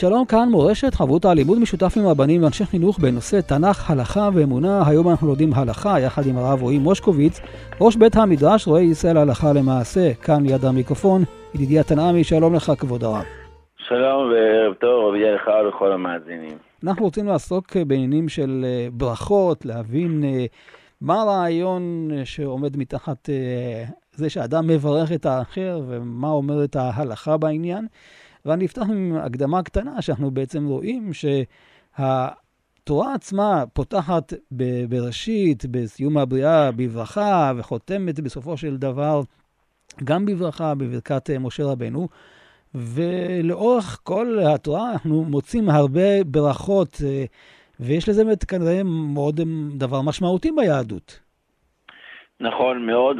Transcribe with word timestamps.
שלום, 0.00 0.24
כאן 0.24 0.48
מורשת, 0.48 0.94
חברותא 0.94 1.28
לימוד 1.28 1.58
משותף 1.58 1.92
עם 1.96 2.06
רבנים 2.06 2.42
ואנשי 2.42 2.64
חינוך 2.64 2.98
בנושא 2.98 3.40
תנ"ך, 3.40 3.90
הלכה 3.90 4.28
ואמונה. 4.34 4.82
היום 4.86 5.08
אנחנו 5.08 5.26
לומדים 5.26 5.50
הלכה 5.54 6.00
יחד 6.00 6.22
עם 6.26 6.36
הרב 6.36 6.62
רועי 6.62 6.78
מושקוביץ, 6.78 7.40
ראש 7.80 7.96
בית 7.96 8.16
המדרש, 8.16 8.66
רואה 8.66 8.80
ישראל 8.80 9.16
הלכה 9.16 9.52
למעשה. 9.52 10.14
כאן 10.14 10.46
ליד 10.46 10.64
המיקרופון, 10.64 11.22
ידידיה 11.54 11.82
תנעמי, 11.82 12.24
שלום 12.24 12.54
לך 12.54 12.72
כבוד 12.78 13.04
הרב. 13.04 13.24
שלום 13.76 14.30
וערב 14.30 14.74
טוב, 14.74 15.08
רבי 15.08 15.24
לך 15.34 15.50
ולכל 15.64 15.92
המאזינים. 15.92 16.58
אנחנו 16.84 17.04
רוצים 17.04 17.26
לעסוק 17.26 17.76
בעניינים 17.76 18.28
של 18.28 18.64
אה, 18.64 18.88
ברכות, 18.92 19.66
להבין 19.66 20.24
אה, 20.24 20.44
מה 21.00 21.22
הרעיון 21.22 22.10
שעומד 22.24 22.76
מתחת 22.76 23.30
אה, 23.30 23.84
זה 24.12 24.30
שאדם 24.30 24.66
מברך 24.66 25.12
את 25.12 25.26
האחר 25.26 25.80
ומה 25.88 26.28
אומרת 26.28 26.76
ההלכה 26.76 27.36
בעניין. 27.36 27.86
ואני 28.44 28.66
אפתח 28.66 28.82
עם 28.82 29.16
הקדמה 29.20 29.62
קטנה, 29.62 30.02
שאנחנו 30.02 30.30
בעצם 30.30 30.66
רואים 30.66 31.10
שהתורה 31.12 33.14
עצמה 33.14 33.64
פותחת 33.72 34.32
בראשית, 34.88 35.66
בסיום 35.70 36.18
הבריאה, 36.18 36.72
בברכה, 36.72 37.52
וחותמת 37.56 38.20
בסופו 38.20 38.56
של 38.56 38.76
דבר 38.76 39.20
גם 40.04 40.26
בברכה, 40.26 40.74
בברכת 40.74 41.30
משה 41.30 41.64
רבנו. 41.64 42.08
ולאורך 42.74 44.00
כל 44.02 44.38
התורה 44.54 44.92
אנחנו 44.92 45.24
מוצאים 45.24 45.70
הרבה 45.70 46.24
ברכות, 46.24 46.96
ויש 47.80 48.08
לזה 48.08 48.24
באמת 48.24 48.44
כנראה 48.44 48.82
מאוד 48.84 49.40
דבר 49.76 50.02
משמעותי 50.02 50.50
ביהדות. 50.56 51.20
נכון 52.40 52.86
מאוד, 52.86 53.16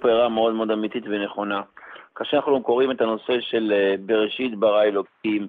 פה 0.00 0.08
הערה 0.08 0.28
מאוד 0.28 0.54
מאוד 0.54 0.70
אמיתית 0.70 1.04
ונכונה. 1.06 1.60
כאשר 2.14 2.36
אנחנו 2.36 2.62
קוראים 2.62 2.90
את 2.90 3.00
הנושא 3.00 3.40
של 3.40 3.72
אה, 3.72 3.94
בראשית 4.06 4.54
ברא 4.54 4.82
אלוקים, 4.82 5.48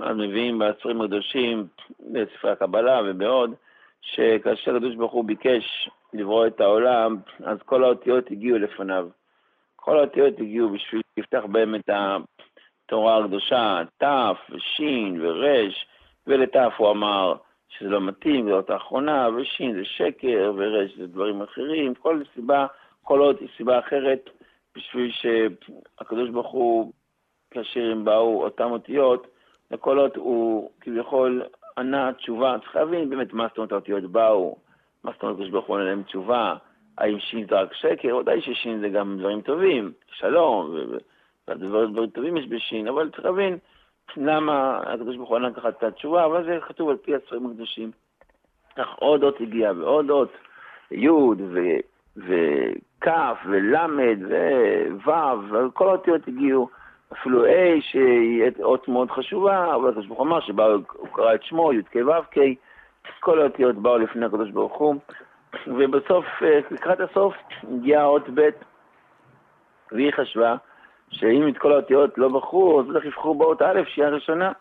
אז 0.00 0.16
מביאים 0.16 0.58
בעצרים 0.58 1.00
הקדושים, 1.00 1.66
בספרי 2.00 2.50
הקבלה 2.50 3.00
ובעוד, 3.04 3.54
שכאשר 4.00 4.76
הקדוש 4.76 4.94
ברוך 4.94 5.12
הוא 5.12 5.24
ביקש 5.24 5.88
לברוא 6.12 6.46
את 6.46 6.60
העולם, 6.60 7.16
אז 7.44 7.58
כל 7.64 7.84
האותיות 7.84 8.30
הגיעו 8.30 8.58
לפניו. 8.58 9.08
כל 9.76 9.98
האותיות 9.98 10.34
הגיעו 10.38 10.68
בשביל 10.68 11.02
לפתח 11.16 11.42
בהם 11.52 11.74
את 11.74 11.90
התורה 12.86 13.18
הקדושה, 13.18 13.82
ת' 14.02 14.04
ושין 14.50 15.18
ורש, 15.22 15.86
ולת' 16.26 16.56
הוא 16.76 16.90
אמר 16.90 17.34
שזה 17.68 17.88
לא 17.88 18.00
מתאים, 18.00 18.50
זאת 18.50 18.70
האחרונה, 18.70 19.28
ושין 19.36 19.74
זה 19.74 19.84
שקר, 19.84 20.52
ורש 20.56 20.96
זה 20.96 21.06
דברים 21.06 21.42
אחרים, 21.42 21.94
כל 21.94 22.22
סיבה, 22.34 22.66
כל 23.02 23.20
עוד 23.20 23.36
היא 23.40 23.48
סיבה 23.56 23.78
אחרת, 23.78 24.30
בשביל 24.76 25.10
שהקדוש 25.10 26.30
ברוך 26.30 26.50
הוא, 26.50 26.92
כאשר 27.50 27.90
הם 27.92 28.04
באו 28.04 28.44
אותם 28.44 28.70
אותיות, 28.70 29.26
לכל 29.70 29.98
אות 29.98 30.16
הוא 30.16 30.70
כביכול 30.80 31.42
ענה 31.78 32.12
תשובה. 32.12 32.56
צריך 32.62 32.76
להבין 32.76 33.10
באמת 33.10 33.32
מה 33.32 33.46
זאת 33.48 33.58
אומרת 33.58 33.72
האותיות 33.72 34.04
באו, 34.04 34.56
מה 35.04 35.12
זאת 35.12 35.22
אומרת 35.22 35.36
הקדוש 35.36 35.50
ברוך 35.50 35.66
הוא 35.66 35.76
עונה 35.76 35.84
להם 35.84 36.02
תשובה, 36.02 36.54
האם 36.98 37.20
שין 37.20 37.46
זה 37.50 37.60
רק 37.60 37.74
שקר? 37.74 38.16
ודאי 38.16 38.40
ששין 38.40 38.80
זה 38.80 38.88
גם 38.88 39.18
דברים 39.18 39.40
טובים, 39.40 39.92
שלום, 40.12 40.76
ודברים 41.48 42.10
טובים 42.10 42.36
יש 42.36 42.46
בשין, 42.48 42.88
אבל 42.88 43.10
צריך 43.10 43.24
להבין 43.24 43.58
למה 44.16 44.78
הקדוש 44.78 45.16
ברוך 45.16 45.28
הוא 45.28 45.36
ענה 45.36 45.52
ככה 45.52 45.68
את 45.68 45.82
התשובה, 45.82 46.24
אבל 46.24 46.44
זה 46.44 46.58
כתוב 46.68 46.88
על 46.90 46.96
פי 46.96 47.14
הספרים 47.14 47.46
הקדושים. 47.46 47.90
כך 48.76 48.94
עוד 48.98 49.22
אות 49.22 49.40
הגיע 49.40 49.72
ועוד 49.76 50.10
אות, 50.10 50.32
י' 50.90 51.08
וכ' 52.16 53.08
ול' 53.46 53.76
וו', 55.04 55.70
כל 55.72 55.88
האותיות 55.88 56.28
הגיעו, 56.28 56.68
אפילו 57.12 57.46
A, 57.46 57.80
שהיא 57.80 58.42
אות 58.62 58.88
מאוד 58.88 59.10
חשובה, 59.10 59.74
אבל 59.74 59.88
הקדוש 59.88 60.06
ברוך 60.06 60.18
הוא 60.18 60.26
אמר 60.26 60.40
שהוא 60.40 61.08
קרא 61.12 61.34
את 61.34 61.42
שמו, 61.42 61.72
י' 61.72 61.82
כ' 61.82 61.96
ו' 61.96 62.30
כ', 62.30 62.38
כל 63.20 63.40
האותיות 63.40 63.76
באו 63.76 63.98
לפני 63.98 64.26
הקדוש 64.26 64.50
ברוך 64.50 64.78
הוא, 64.78 64.94
ובסוף, 65.66 66.24
לקראת 66.70 67.00
הסוף, 67.00 67.34
הגיעה 67.62 68.04
אות 68.04 68.30
ב', 68.34 68.48
והיא 69.92 70.12
חשבה 70.12 70.56
שאם 71.10 71.48
את 71.48 71.58
כל 71.58 71.72
האותיות 71.72 72.18
לא 72.18 72.28
בחרו, 72.28 72.80
אז 72.80 72.86
בטח 72.86 73.04
יבחרו 73.04 73.34
באות 73.34 73.62
א', 73.62 73.80
שהיא 73.86 74.04
הראשונה. 74.04 74.52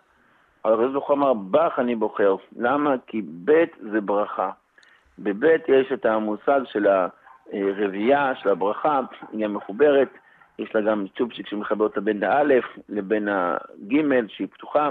אבל 0.65 0.73
הקדוש 0.73 0.91
ברוך 0.91 1.07
הוא 1.07 1.15
אמר, 1.17 1.33
בך 1.33 1.79
אני 1.79 1.95
בוחר. 1.95 2.35
למה? 2.57 2.95
כי 3.07 3.21
ב' 3.45 3.63
זה 3.91 4.01
ברכה. 4.01 4.49
בב' 5.19 5.43
יש 5.67 5.91
את 5.93 6.05
המושג 6.05 6.61
של 6.65 6.87
ה... 6.87 7.07
הרביעייה 7.51 8.35
של 8.35 8.49
הברכה, 8.49 9.01
היא 9.31 9.45
גם 9.45 9.53
מחוברת, 9.53 10.09
יש 10.59 10.75
לה 10.75 10.81
גם 10.81 11.05
צ'ופצ'יק 11.17 11.47
שמחבר 11.47 11.83
אותה 11.83 12.01
בין 12.01 12.23
האלף 12.23 12.65
לבין 12.89 13.27
הגימל 13.31 14.27
שהיא 14.27 14.47
פתוחה, 14.47 14.89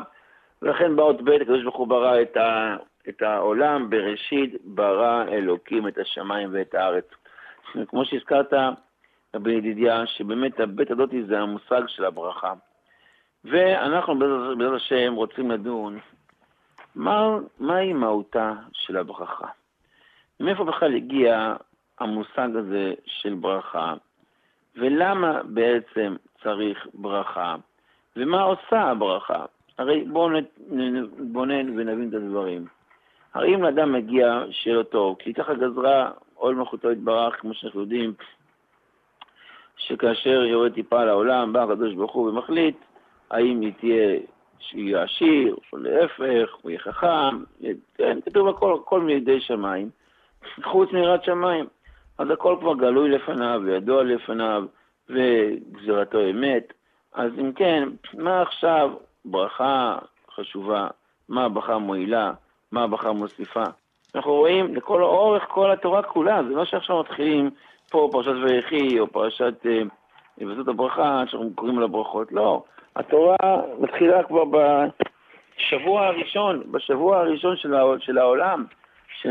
ולכן 0.62 0.96
באות 0.96 1.22
ב', 1.22 1.28
הקדוש 1.28 1.62
ברוך 1.62 1.76
הוא 1.76 1.88
ברא 1.88 2.22
את, 2.22 2.36
ה, 2.36 2.76
את 3.08 3.22
העולם, 3.22 3.90
בראשית 3.90 4.54
ברא 4.64 5.24
אלוקים 5.28 5.88
את 5.88 5.98
השמיים 5.98 6.48
ואת 6.52 6.74
הארץ. 6.74 7.08
כמו 7.88 8.04
שהזכרת, 8.04 8.52
רבי 9.34 9.52
ידידיה, 9.52 10.06
שבאמת 10.06 10.60
הבית 10.60 10.90
הזאתי 10.90 11.24
זה 11.24 11.40
המושג 11.40 11.82
של 11.86 12.04
הברכה. 12.04 12.52
ואנחנו 13.44 14.18
בעזרת 14.18 14.76
השם 14.76 15.14
רוצים 15.14 15.50
לדון 15.50 15.98
מה, 16.94 17.38
מהי 17.58 17.92
מהותה 17.92 18.52
של 18.72 18.96
הברכה. 18.96 19.46
מאיפה 20.40 20.64
בכלל 20.64 20.94
הגיע 20.94 21.54
המושג 22.00 22.48
הזה 22.56 22.94
של 23.06 23.34
ברכה, 23.34 23.94
ולמה 24.76 25.42
בעצם 25.42 26.16
צריך 26.42 26.86
ברכה, 26.94 27.56
ומה 28.16 28.42
עושה 28.42 28.80
הברכה. 28.80 29.44
הרי 29.78 30.04
בואו 30.04 30.30
נתבונן 30.70 31.78
ונבין 31.78 32.08
את 32.08 32.14
הדברים. 32.14 32.66
הרי 33.34 33.54
אם 33.54 33.62
לאדם 33.62 33.92
מגיע 33.92 34.44
לו 34.66 34.82
טוב, 34.82 35.16
כי 35.18 35.34
ככה 35.34 35.54
גזרה 35.54 36.10
עול 36.34 36.54
מלכותו 36.54 36.90
יתברך, 36.90 37.40
כמו 37.40 37.54
שאנחנו 37.54 37.80
יודעים, 37.80 38.14
שכאשר 39.76 40.44
יורד 40.44 40.72
טיפה 40.72 41.04
לעולם, 41.04 41.52
בא 41.52 41.62
הקדוש 41.62 41.94
ברוך 41.94 42.12
הוא 42.12 42.28
ומחליט 42.28 42.76
האם 43.30 43.60
היא 43.60 43.72
תהיה, 43.80 44.18
שיהיה 44.58 45.02
עשיר, 45.02 45.56
או 45.72 45.78
להפך, 45.78 46.54
הוא 46.62 46.70
יהיה 46.70 46.80
חכם, 46.80 47.44
כן, 47.94 48.18
כתוב 48.24 48.48
הכל, 48.48 48.78
הכל 48.82 49.00
מידי 49.00 49.40
שמיים, 49.40 49.90
חוץ 50.62 50.92
מיראת 50.92 51.24
שמיים. 51.24 51.66
אז 52.22 52.30
הכל 52.30 52.56
כבר 52.60 52.74
גלוי 52.74 53.10
לפניו 53.10 53.60
וידוע 53.64 54.02
לפניו, 54.02 54.64
וגזירתו 55.08 56.18
אמת. 56.30 56.72
אז 57.14 57.30
אם 57.40 57.52
כן, 57.52 57.88
מה 58.18 58.42
עכשיו 58.42 58.90
ברכה 59.24 59.98
חשובה? 60.34 60.86
מה 61.28 61.44
הברכה 61.44 61.78
מועילה? 61.78 62.32
מה 62.72 62.82
הברכה 62.82 63.12
מוסיפה? 63.12 63.62
אנחנו 64.14 64.32
רואים 64.32 64.74
לכל 64.74 65.02
אורך 65.02 65.42
כל 65.48 65.70
התורה 65.70 66.02
כולה, 66.02 66.42
זה 66.42 66.54
לא 66.54 66.64
שעכשיו 66.64 67.00
מתחילים 67.00 67.50
פה 67.90 68.08
פרשת 68.12 68.34
ויחי 68.42 69.00
או 69.00 69.06
פרשת 69.06 69.54
אה, 69.66 69.82
הברכה, 70.66 71.22
שאנחנו 71.26 71.50
קוראים 71.54 71.78
לה 71.78 71.86
ברכות, 71.86 72.32
לא. 72.32 72.62
התורה 72.96 73.36
מתחילה 73.78 74.22
כבר 74.22 74.44
בשבוע 74.44 76.06
הראשון, 76.06 76.62
בשבוע 76.70 77.18
הראשון 77.18 77.56
של 77.56 77.74
העולם. 78.18 78.64
של 78.64 78.81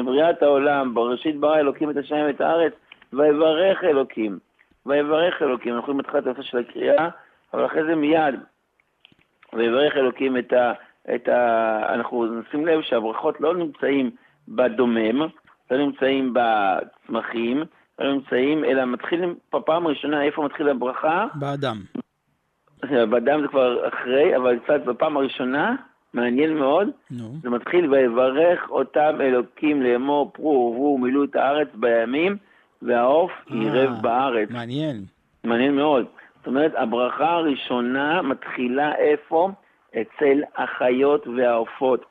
בריאת 0.05 0.43
העולם, 0.43 0.93
בראשית 0.93 1.39
ברא 1.39 1.57
אלוקים 1.57 1.89
את 1.89 1.97
השם 1.97 2.15
ואת 2.27 2.41
הארץ, 2.41 2.73
ויברך 3.13 3.83
אלוקים. 3.83 4.39
ויברך 4.85 5.41
אלוקים. 5.41 5.75
אנחנו 5.75 5.93
להתחיל 5.93 6.19
את 6.19 6.25
הנושא 6.25 6.41
של 6.41 6.57
הקריאה, 6.57 7.09
אבל 7.53 7.65
אחרי 7.65 7.83
זה 7.83 7.95
מיד. 7.95 8.35
ויברך 9.53 9.97
אלוקים 9.97 10.37
את 10.37 10.53
ה... 10.53 10.73
את 11.15 11.27
ה... 11.27 11.93
אנחנו 11.93 12.25
נשים 12.25 12.65
לב 12.65 12.81
שהברכות 12.81 13.41
לא 13.41 13.55
נמצאים 13.55 14.11
בדומם, 14.47 15.27
לא 15.71 15.77
נמצאים 15.77 16.33
בצמחים, 16.33 17.63
לא 17.99 18.13
נמצאים, 18.13 18.65
אלא 18.65 18.85
מתחילים 18.85 19.35
בפעם 19.53 19.85
הראשונה, 19.85 20.23
איפה 20.23 20.43
מתחיל 20.43 20.69
הברכה? 20.69 21.25
באדם. 21.33 21.77
באדם 23.09 23.41
זה 23.41 23.47
כבר 23.47 23.87
אחרי, 23.87 24.37
אבל 24.37 24.59
קצת 24.59 24.85
בפעם 24.85 25.17
הראשונה, 25.17 25.75
מעניין 26.13 26.57
מאוד. 26.57 26.89
נו. 27.11 27.33
זה 27.41 27.49
מתחיל, 27.49 27.93
ויברך 27.93 28.69
אותם 28.69 29.17
אלוקים 29.21 29.81
לאמור 29.81 30.31
פרו 30.33 30.49
ורבו 30.49 30.95
ומילאו 30.95 31.23
את 31.23 31.35
הארץ 31.35 31.67
בימים, 31.73 32.37
והעוף 32.81 33.31
אה, 33.51 33.55
ירב 33.57 34.01
בארץ. 34.01 34.49
מעניין. 34.49 35.03
מעניין 35.43 35.75
מאוד. 35.75 36.05
זאת 36.37 36.47
אומרת, 36.47 36.71
הברכה 36.75 37.31
הראשונה 37.31 38.21
מתחילה 38.21 38.95
איפה? 38.95 39.49
אצל 40.01 40.41
החיות 40.55 41.27
והעופות. 41.27 42.05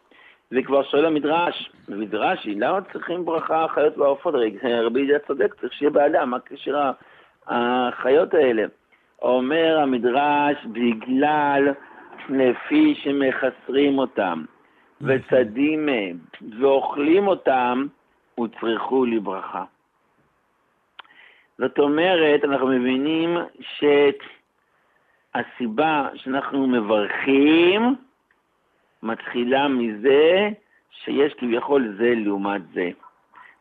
וכבר 0.53 0.83
שואל 0.83 1.05
המדרש, 1.05 1.73
מדרשי, 1.89 2.55
למה 2.55 2.79
צריכים 2.93 3.25
ברכה 3.25 3.65
החיות 3.65 3.99
והעופות? 3.99 4.35
הרי 4.35 4.57
רבי 4.63 5.01
ידיעה 5.01 5.19
צודק, 5.19 5.55
צריך 5.61 5.73
שיהיה 5.73 5.91
באדם, 5.91 6.31
מה 6.31 6.39
קשר 6.39 6.91
החיות 7.47 8.35
האלה? 8.35 8.63
אומר 9.23 9.79
המדרש, 9.83 10.57
בגלל 10.73 11.69
לפי 12.29 12.95
שמחסרים 12.95 13.99
אותם, 13.99 14.45
וצדים 15.01 15.87
מהם, 15.87 16.19
ואוכלים 16.61 17.27
אותם, 17.27 17.87
הוצרכו 18.35 19.05
לברכה. 19.05 19.65
זאת 21.59 21.79
אומרת, 21.79 22.45
אנחנו 22.45 22.67
מבינים 22.67 23.37
שהסיבה 25.37 26.09
שאנחנו 26.15 26.67
מברכים 26.67 27.95
מתחילה 29.03 29.69
מזה 29.69 30.49
שיש 30.91 31.35
כביכול 31.35 31.95
זה 31.99 32.15
לעומת 32.17 32.63
זה. 32.75 32.91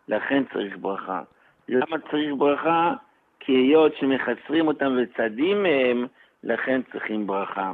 לכן 0.08 0.44
צריך 0.54 0.78
ברכה. 0.78 1.22
למה 1.70 1.98
צריך 2.12 2.34
ברכה? 2.38 2.94
כי 3.40 3.52
היות 3.52 3.96
שמחסרים 3.96 4.68
אותם 4.68 4.98
וצדים 4.98 5.64
מהם, 5.64 6.06
לכן 6.44 6.82
צריכים 6.92 7.28
ברכה. 7.28 7.74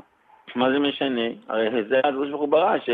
מה 0.56 0.72
זה 0.72 0.80
משנה? 0.80 1.22
הרי 1.48 1.84
זה 1.84 2.00
הקדוש 2.00 2.30
ברוך 2.30 2.42
הוא 2.42 2.50
ברא, 2.50 2.78
ש... 2.80 2.90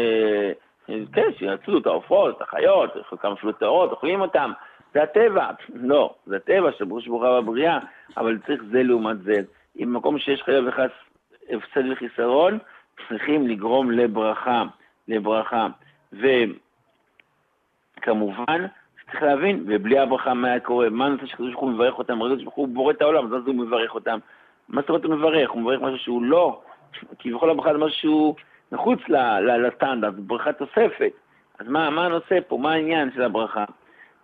כן, 1.14 1.28
שיצאו 1.38 1.78
את 1.78 1.86
העופות, 1.86 2.38
את 2.38 2.42
החיות, 2.42 2.90
חלקם 3.10 3.32
אפילו 3.32 3.52
טהרות, 3.52 3.92
אוכלים 3.92 4.22
אותם. 4.22 4.52
זה 4.94 5.04
הטבע. 5.04 5.50
לא, 5.74 6.14
זה 6.26 6.36
הטבע 6.36 6.72
של 6.72 6.86
ברוך 6.86 7.06
הוא 7.08 7.40
בבריאה, 7.40 7.80
אבל 8.18 8.38
צריך 8.46 8.64
זה 8.72 8.84
לעומת 8.84 9.22
זה. 9.22 9.42
אם 9.80 9.94
במקום 9.94 10.20
שיש 10.20 10.42
חלילה 10.42 10.70
וחס 10.70 10.90
הפסד 11.50 11.92
וחיסרון, 11.92 12.58
צריכים 13.10 13.48
לגרום 13.48 13.92
לברכה, 13.92 14.64
לברכה. 15.08 15.68
וכמובן, 17.98 18.66
צריך 19.12 19.24
להבין, 19.24 19.64
ובלי 19.68 20.00
הברכה 20.00 20.34
מה 20.34 20.48
היה 20.48 20.60
קורה? 20.60 20.90
מה 20.90 21.06
הנושא 21.06 21.26
שקדוש 21.26 21.52
ברוך 21.52 21.62
הוא 21.62 21.72
מברך 21.72 21.98
אותם? 21.98 22.22
הרגע 22.22 22.44
ברוך 22.44 22.56
הוא 22.56 22.68
בורא 22.68 22.94
את 22.94 23.02
העולם, 23.02 23.34
אז 23.34 23.48
הוא 23.48 23.56
מברך 23.56 23.96
אותם. 23.96 24.20
מה 24.70 24.82
זאת 24.82 24.90
אומרת 24.90 25.04
הוא 25.04 25.16
מברך? 25.16 25.50
הוא 25.50 25.62
מברך 25.62 25.82
משהו 25.82 25.98
שהוא 25.98 26.24
לא, 26.24 26.62
כביכול 27.20 27.50
הברכה 27.50 27.74
זה 27.74 27.78
משהו 27.78 28.36
מחוץ 28.72 29.00
לסטנדרט, 29.40 30.14
ברכה 30.14 30.54
תוספת. 30.54 31.12
אז 31.60 31.68
מה, 31.68 31.90
מה 31.90 32.06
הנושא 32.06 32.40
פה? 32.48 32.58
מה 32.58 32.72
העניין 32.72 33.12
של 33.16 33.22
הברכה? 33.22 33.66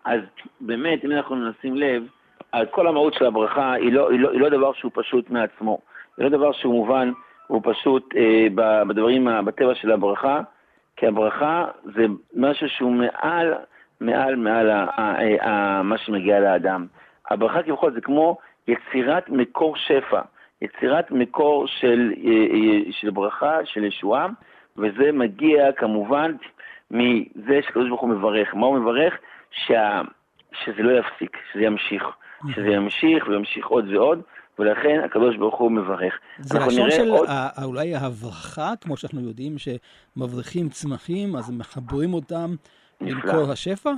אז 0.05 0.21
באמת, 0.61 1.05
אם 1.05 1.11
אנחנו 1.11 1.35
נשים 1.35 1.75
לב, 1.75 2.03
אז 2.51 2.67
כל 2.71 2.87
המהות 2.87 3.13
של 3.13 3.25
הברכה 3.25 3.73
היא 3.73 3.93
לא, 3.93 4.11
היא 4.11 4.19
לא, 4.19 4.31
היא 4.31 4.41
לא 4.41 4.49
דבר 4.49 4.73
שהוא 4.73 4.91
פשוט 4.95 5.29
מעצמו. 5.29 5.79
זה 6.17 6.23
לא 6.23 6.29
דבר 6.29 6.51
שהוא 6.51 6.73
מובן, 6.73 7.11
הוא 7.47 7.61
פשוט 7.63 8.13
אה, 8.15 8.47
בדברים, 8.87 9.27
בטבע 9.45 9.75
של 9.75 9.91
הברכה, 9.91 10.41
כי 10.95 11.07
הברכה 11.07 11.65
זה 11.83 12.05
משהו 12.35 12.69
שהוא 12.69 12.91
מעל, 12.91 13.53
מעל, 14.01 14.35
מעל 14.35 14.69
ה, 14.69 14.85
ה, 14.95 15.01
ה, 15.01 15.49
ה, 15.49 15.81
מה 15.83 15.97
שמגיע 15.97 16.39
לאדם. 16.39 16.87
הברכה 17.29 17.63
כביכול 17.63 17.93
זה 17.93 18.01
כמו 18.01 18.37
יצירת 18.67 19.29
מקור 19.29 19.75
שפע, 19.77 20.21
יצירת 20.61 21.11
מקור 21.11 21.67
של, 21.67 22.13
אה, 22.25 22.31
אה, 22.31 22.91
של 22.91 23.09
ברכה, 23.09 23.57
של 23.65 23.83
ישועה, 23.83 24.27
וזה 24.77 25.11
מגיע 25.13 25.71
כמובן 25.71 26.31
מזה 26.91 27.59
שקדוש 27.67 27.89
ברוך 27.89 28.01
הוא 28.01 28.09
מברך. 28.09 28.55
מה 28.55 28.65
הוא 28.65 28.79
מברך? 28.79 29.13
שה, 29.51 30.01
שזה 30.51 30.83
לא 30.83 30.99
יפסיק, 30.99 31.37
שזה 31.53 31.63
ימשיך. 31.63 32.03
שזה 32.55 32.67
ימשיך 32.67 33.27
וימשיך 33.27 33.67
עוד 33.67 33.85
ועוד, 33.93 34.21
ולכן 34.59 35.01
הקדוש 35.05 35.37
ברוך 35.37 35.55
הוא 35.55 35.71
מברך. 35.71 36.13
זה 36.39 36.59
לשון 36.59 36.91
של 36.91 37.09
עוד... 37.09 37.29
אולי 37.63 37.95
ההברכה, 37.95 38.73
כמו 38.81 38.97
שאנחנו 38.97 39.21
יודעים, 39.21 39.55
שמבריחים 39.57 40.69
צמחים, 40.69 41.35
אז 41.35 41.51
מחברים 41.51 42.13
אותם 42.13 42.55
למקור 43.01 43.51
השפע? 43.51 43.91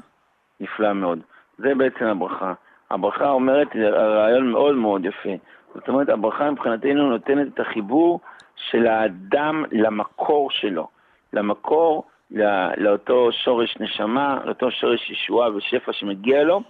נפלא 0.59 0.93
מאוד. 0.93 1.19
זה 1.57 1.75
בעצם 1.77 2.05
הברכה. 2.05 2.53
הברכה 2.91 3.29
אומרת, 3.29 3.75
רעיון 3.75 4.51
מאוד 4.51 4.75
מאוד 4.75 5.05
יפה. 5.05 5.29
זאת 5.75 5.87
אומרת, 5.89 6.09
הברכה 6.09 6.51
מבחינתנו 6.51 7.09
נותנת 7.09 7.47
את 7.53 7.59
החיבור 7.59 8.19
של 8.55 8.87
האדם 8.87 9.65
למקור 9.71 10.51
שלו, 10.51 10.87
למקור 11.33 12.03
לא, 12.31 12.75
לאותו 12.77 13.29
שורש 13.31 13.77
נשמה, 13.79 14.39
לאותו 14.45 14.71
שורש 14.71 15.09
ישועה 15.09 15.55
ושפע 15.55 15.93
שמגיע 15.93 16.43
לו, 16.43 16.61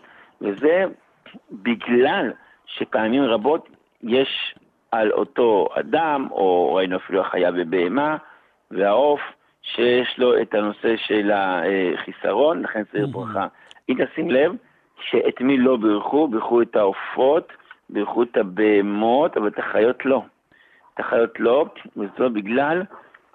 וזה 0.42 0.84
בגלל 1.52 2.32
שפעמים 2.66 3.24
רבות 3.24 3.70
יש 4.04 4.56
על 4.92 5.12
אותו 5.12 5.68
אדם, 5.80 6.28
או 6.32 6.74
ראינו 6.74 6.98
אפילו 6.98 7.22
החיה 7.22 7.52
בבהמה, 7.52 8.18
והעוף, 8.72 9.22
שיש 9.62 10.16
לו 10.18 10.42
את 10.42 10.54
הנושא 10.54 10.98
של 10.98 11.32
החיסרון, 11.34 12.62
לכן 12.62 12.84
צריך 12.92 13.06
ברכה. 13.12 13.48
אם 13.90 13.96
תשים 14.06 14.32
לב, 14.32 14.52
שאת 15.02 15.42
מי 15.42 15.58
לא 15.58 15.78
בירכו, 15.78 16.28
בירכו 16.28 16.62
את 16.62 16.76
העופות, 16.76 17.54
בירכו 17.90 18.24
את 18.24 18.38
הבהמות, 18.38 19.38
אבל 19.38 19.48
את 19.48 19.60
החיות 19.60 20.06
לא. 20.06 20.22
את 20.94 21.00
החיות 21.00 21.40
לא, 21.40 21.66
וזאת 21.98 22.34
בגלל 22.34 22.84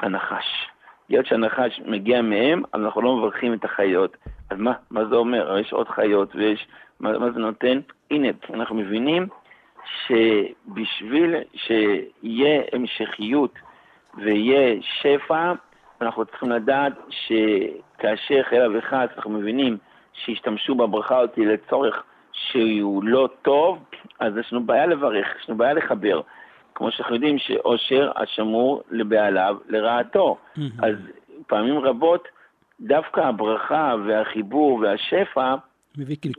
הנחש. 0.00 0.68
היות 1.08 1.26
שהנחש 1.26 1.80
מגיע 1.86 2.22
מהם, 2.22 2.62
אז 2.72 2.80
אנחנו 2.80 3.02
לא 3.02 3.16
מברכים 3.16 3.54
את 3.54 3.64
החיות. 3.64 4.16
אז 4.50 4.58
מה, 4.58 4.72
מה 4.90 5.04
זה 5.04 5.14
אומר? 5.14 5.58
יש 5.58 5.72
עוד 5.72 5.88
חיות 5.88 6.36
ויש... 6.36 6.66
מה, 7.00 7.18
מה 7.18 7.30
זה 7.30 7.40
נותן? 7.40 7.80
הנה, 8.10 8.28
אנחנו 8.54 8.76
מבינים 8.76 9.26
שבשביל 10.06 11.34
שיהיה 11.54 12.62
המשכיות 12.72 13.54
ויהיה 14.14 14.76
שפע, 14.80 15.52
אנחנו 16.00 16.24
צריכים 16.24 16.50
לדעת 16.50 16.92
שכאשר 17.08 18.42
חלילה 18.42 18.78
וחס 18.78 19.08
אנחנו 19.16 19.30
מבינים 19.30 19.78
שהשתמשו 20.14 20.74
בברכה 20.74 21.18
הזאת 21.18 21.38
לצורך 21.38 22.02
שהוא 22.32 23.04
לא 23.04 23.28
טוב, 23.42 23.78
אז 24.20 24.32
יש 24.40 24.52
לנו 24.52 24.66
בעיה 24.66 24.86
לברך, 24.86 25.26
יש 25.42 25.48
לנו 25.48 25.58
בעיה 25.58 25.72
לחבר. 25.72 26.20
כמו 26.74 26.90
שאנחנו 26.90 27.14
יודעים 27.14 27.38
שעושר 27.38 28.10
השמור 28.16 28.82
לבעליו 28.90 29.56
לרעתו. 29.68 30.36
אז 30.82 30.94
פעמים 31.46 31.78
רבות 31.78 32.28
דווקא 32.80 33.20
הברכה 33.20 33.94
והחיבור 34.06 34.78
והשפע 34.82 35.54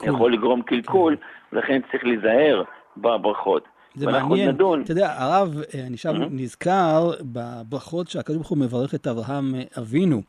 יכול 0.06 0.34
לגרום 0.34 0.62
קלקול, 0.62 1.18
ולכן 1.54 1.82
צריך 1.92 2.04
להיזהר 2.06 2.64
בברכות. 2.98 3.68
זה 3.96 4.06
מעניין, 4.06 4.50
נדון. 4.50 4.82
אתה 4.82 4.92
יודע, 4.92 5.14
הרב, 5.18 5.56
אני 5.88 5.98
שם 5.98 6.16
mm-hmm. 6.16 6.28
נזכר 6.32 7.12
בברכות 7.22 8.08
שהקדוש 8.08 8.38
ברוך 8.38 8.50
הוא 8.50 8.58
מברך 8.58 8.96
את 8.96 9.08
אברהם 9.08 9.54
אבינו. 9.78 10.22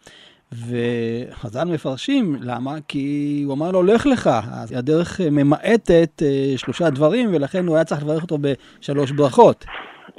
וחז"ל 0.52 1.64
מפרשים, 1.74 2.36
למה? 2.40 2.70
כי 2.88 3.42
הוא 3.46 3.54
אמר 3.54 3.70
לו, 3.70 3.82
לך 3.82 4.06
לך. 4.06 4.26
אז 4.62 4.78
הדרך 4.78 5.20
ממעטת 5.30 6.22
שלושה 6.56 6.90
דברים, 6.90 7.34
ולכן 7.34 7.66
הוא 7.66 7.76
היה 7.76 7.84
צריך 7.84 8.02
לברך 8.02 8.22
אותו 8.22 8.38
בשלוש 8.40 9.10
ברכות. 9.10 9.64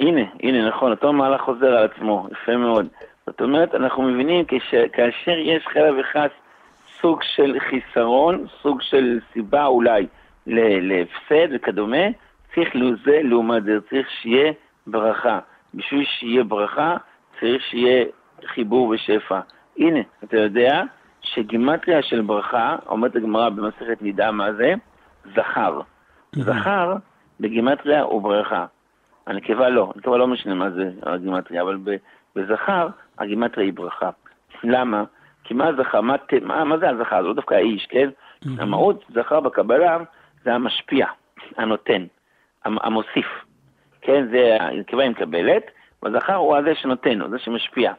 הנה, 0.00 0.20
הנה, 0.42 0.68
נכון, 0.68 0.90
אותו 0.90 1.12
מהלך 1.12 1.40
חוזר 1.40 1.66
על 1.66 1.84
עצמו, 1.84 2.28
יפה 2.32 2.56
מאוד. 2.56 2.86
זאת 3.26 3.40
אומרת, 3.40 3.74
אנחנו 3.74 4.02
מבינים 4.02 4.44
כאשר 4.92 5.38
יש 5.38 5.66
חלק 5.72 5.94
וחס 6.00 6.30
סוג 7.00 7.20
של 7.36 7.56
חיסרון, 7.70 8.46
סוג 8.62 8.82
של 8.82 9.18
סיבה 9.32 9.66
אולי 9.66 10.06
להפסד 10.46 11.48
וכדומה, 11.54 12.06
צריך 12.54 12.68
לזה 12.74 13.20
לעומת 13.22 13.64
זה, 13.64 13.78
צריך 13.90 14.06
שיהיה 14.22 14.52
ברכה. 14.86 15.38
בשביל 15.74 16.04
שיהיה 16.18 16.44
ברכה, 16.44 16.96
צריך 17.40 17.62
שיהיה 17.70 18.04
חיבור 18.46 18.88
ושפע. 18.88 19.40
הנה, 19.78 20.00
אתה 20.24 20.36
יודע 20.36 20.82
שגימטריה 21.22 22.02
של 22.02 22.20
ברכה, 22.20 22.76
אומרת 22.86 23.16
הגמרא 23.16 23.48
במסכת 23.48 24.02
נידה 24.02 24.30
מה 24.30 24.52
זה? 24.52 24.74
זכר. 25.34 25.80
זכר 26.32 26.96
בגימטריה 27.40 28.02
הוא 28.02 28.22
ברכה. 28.22 28.66
הנקבה 29.26 29.68
לא, 29.68 29.92
הנקבה 29.94 30.16
לא 30.16 30.26
משנה 30.26 30.54
מה 30.54 30.70
זה 30.70 30.90
הגימטריה, 31.02 31.62
אבל 31.62 31.78
בזכר 32.36 32.88
הגימטריה 33.18 33.66
היא 33.66 33.74
ברכה. 33.74 34.10
למה? 34.64 35.04
כי 35.44 35.54
מה 35.54 35.72
זכר? 35.72 36.00
מה, 36.00 36.16
מה, 36.42 36.64
מה 36.64 36.78
זה 36.78 36.90
הזכר? 36.90 37.22
זה 37.22 37.28
לא 37.28 37.34
דווקא 37.34 37.54
האיש, 37.54 37.86
כן? 37.86 38.08
Mm-hmm. 38.08 38.48
המהות 38.58 39.04
זכר 39.14 39.40
בקבלה 39.40 39.98
זה 40.44 40.54
המשפיע, 40.54 41.06
הנותן, 41.56 42.04
המוסיף. 42.64 43.26
כן, 44.00 44.26
זה 44.30 44.56
הנקבה 44.60 45.02
היא 45.02 45.10
מקבלת, 45.10 45.62
והזכר 46.02 46.34
הוא 46.34 46.56
הזה 46.56 46.74
שנותן, 46.74 47.20
הוא 47.20 47.30
זה 47.30 47.38
שמשפיע. 47.38 47.92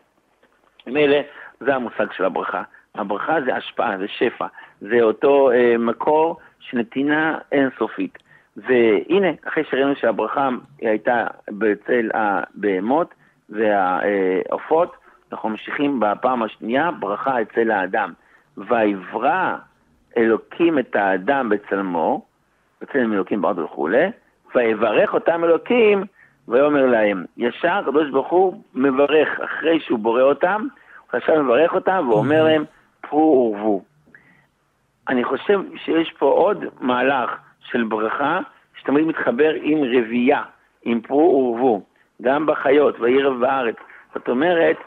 ממילא 0.87 1.17
זה 1.59 1.75
המושג 1.75 2.11
של 2.11 2.25
הברכה. 2.25 2.63
הברכה 2.95 3.41
זה 3.45 3.55
השפעה, 3.55 3.97
זה 3.97 4.07
שפע, 4.07 4.45
זה 4.81 5.01
אותו 5.01 5.51
אה, 5.51 5.75
מקור 5.79 6.37
של 6.59 6.77
נתינה 6.77 7.37
אינסופית. 7.51 8.17
והנה, 8.57 9.27
אחרי 9.47 9.63
שראינו 9.63 9.95
שהברכה 9.95 10.49
הייתה 10.81 11.27
בצל 11.49 12.09
הבהמות 12.13 13.13
והעופות, 13.49 14.95
אנחנו 15.31 15.49
ממשיכים 15.49 15.99
בפעם 15.99 16.43
השנייה, 16.43 16.91
ברכה 16.91 17.41
אצל 17.41 17.71
האדם. 17.71 18.13
ויברא 18.57 19.55
אלוקים 20.17 20.79
את 20.79 20.95
האדם 20.95 21.49
בצלמו, 21.49 22.25
בצלם 22.81 23.13
אלוקים 23.13 23.41
בארץ 23.41 23.57
וכולי, 23.57 24.07
ויברך 24.55 25.13
אותם 25.13 25.43
אלוקים, 25.43 26.03
ויאמר 26.47 26.85
להם. 26.85 27.25
ישר 27.37 27.73
הקדוש 27.73 28.09
ברוך 28.09 28.29
הוא 28.29 28.61
מברך, 28.73 29.39
אחרי 29.39 29.79
שהוא 29.79 29.99
בורא 29.99 30.21
אותם, 30.21 30.67
עכשיו 31.13 31.43
מברך 31.43 31.73
אותם 31.73 32.05
ואומר 32.09 32.43
להם, 32.43 32.63
פרו 33.01 33.55
ורבו. 33.55 33.83
אני 35.07 35.23
חושב 35.23 35.59
שיש 35.75 36.13
פה 36.19 36.25
עוד 36.25 36.65
מהלך 36.79 37.29
של 37.59 37.83
ברכה, 37.83 38.39
שתמיד 38.75 39.05
מתחבר 39.05 39.53
עם 39.61 39.77
רבייה, 39.83 40.41
עם 40.83 41.01
פרו 41.01 41.53
ורבו, 41.53 41.81
גם 42.21 42.45
בחיות, 42.45 42.99
וירב 42.99 43.39
בארץ. 43.39 43.75
זאת 44.13 44.29
אומרת, 44.29 44.77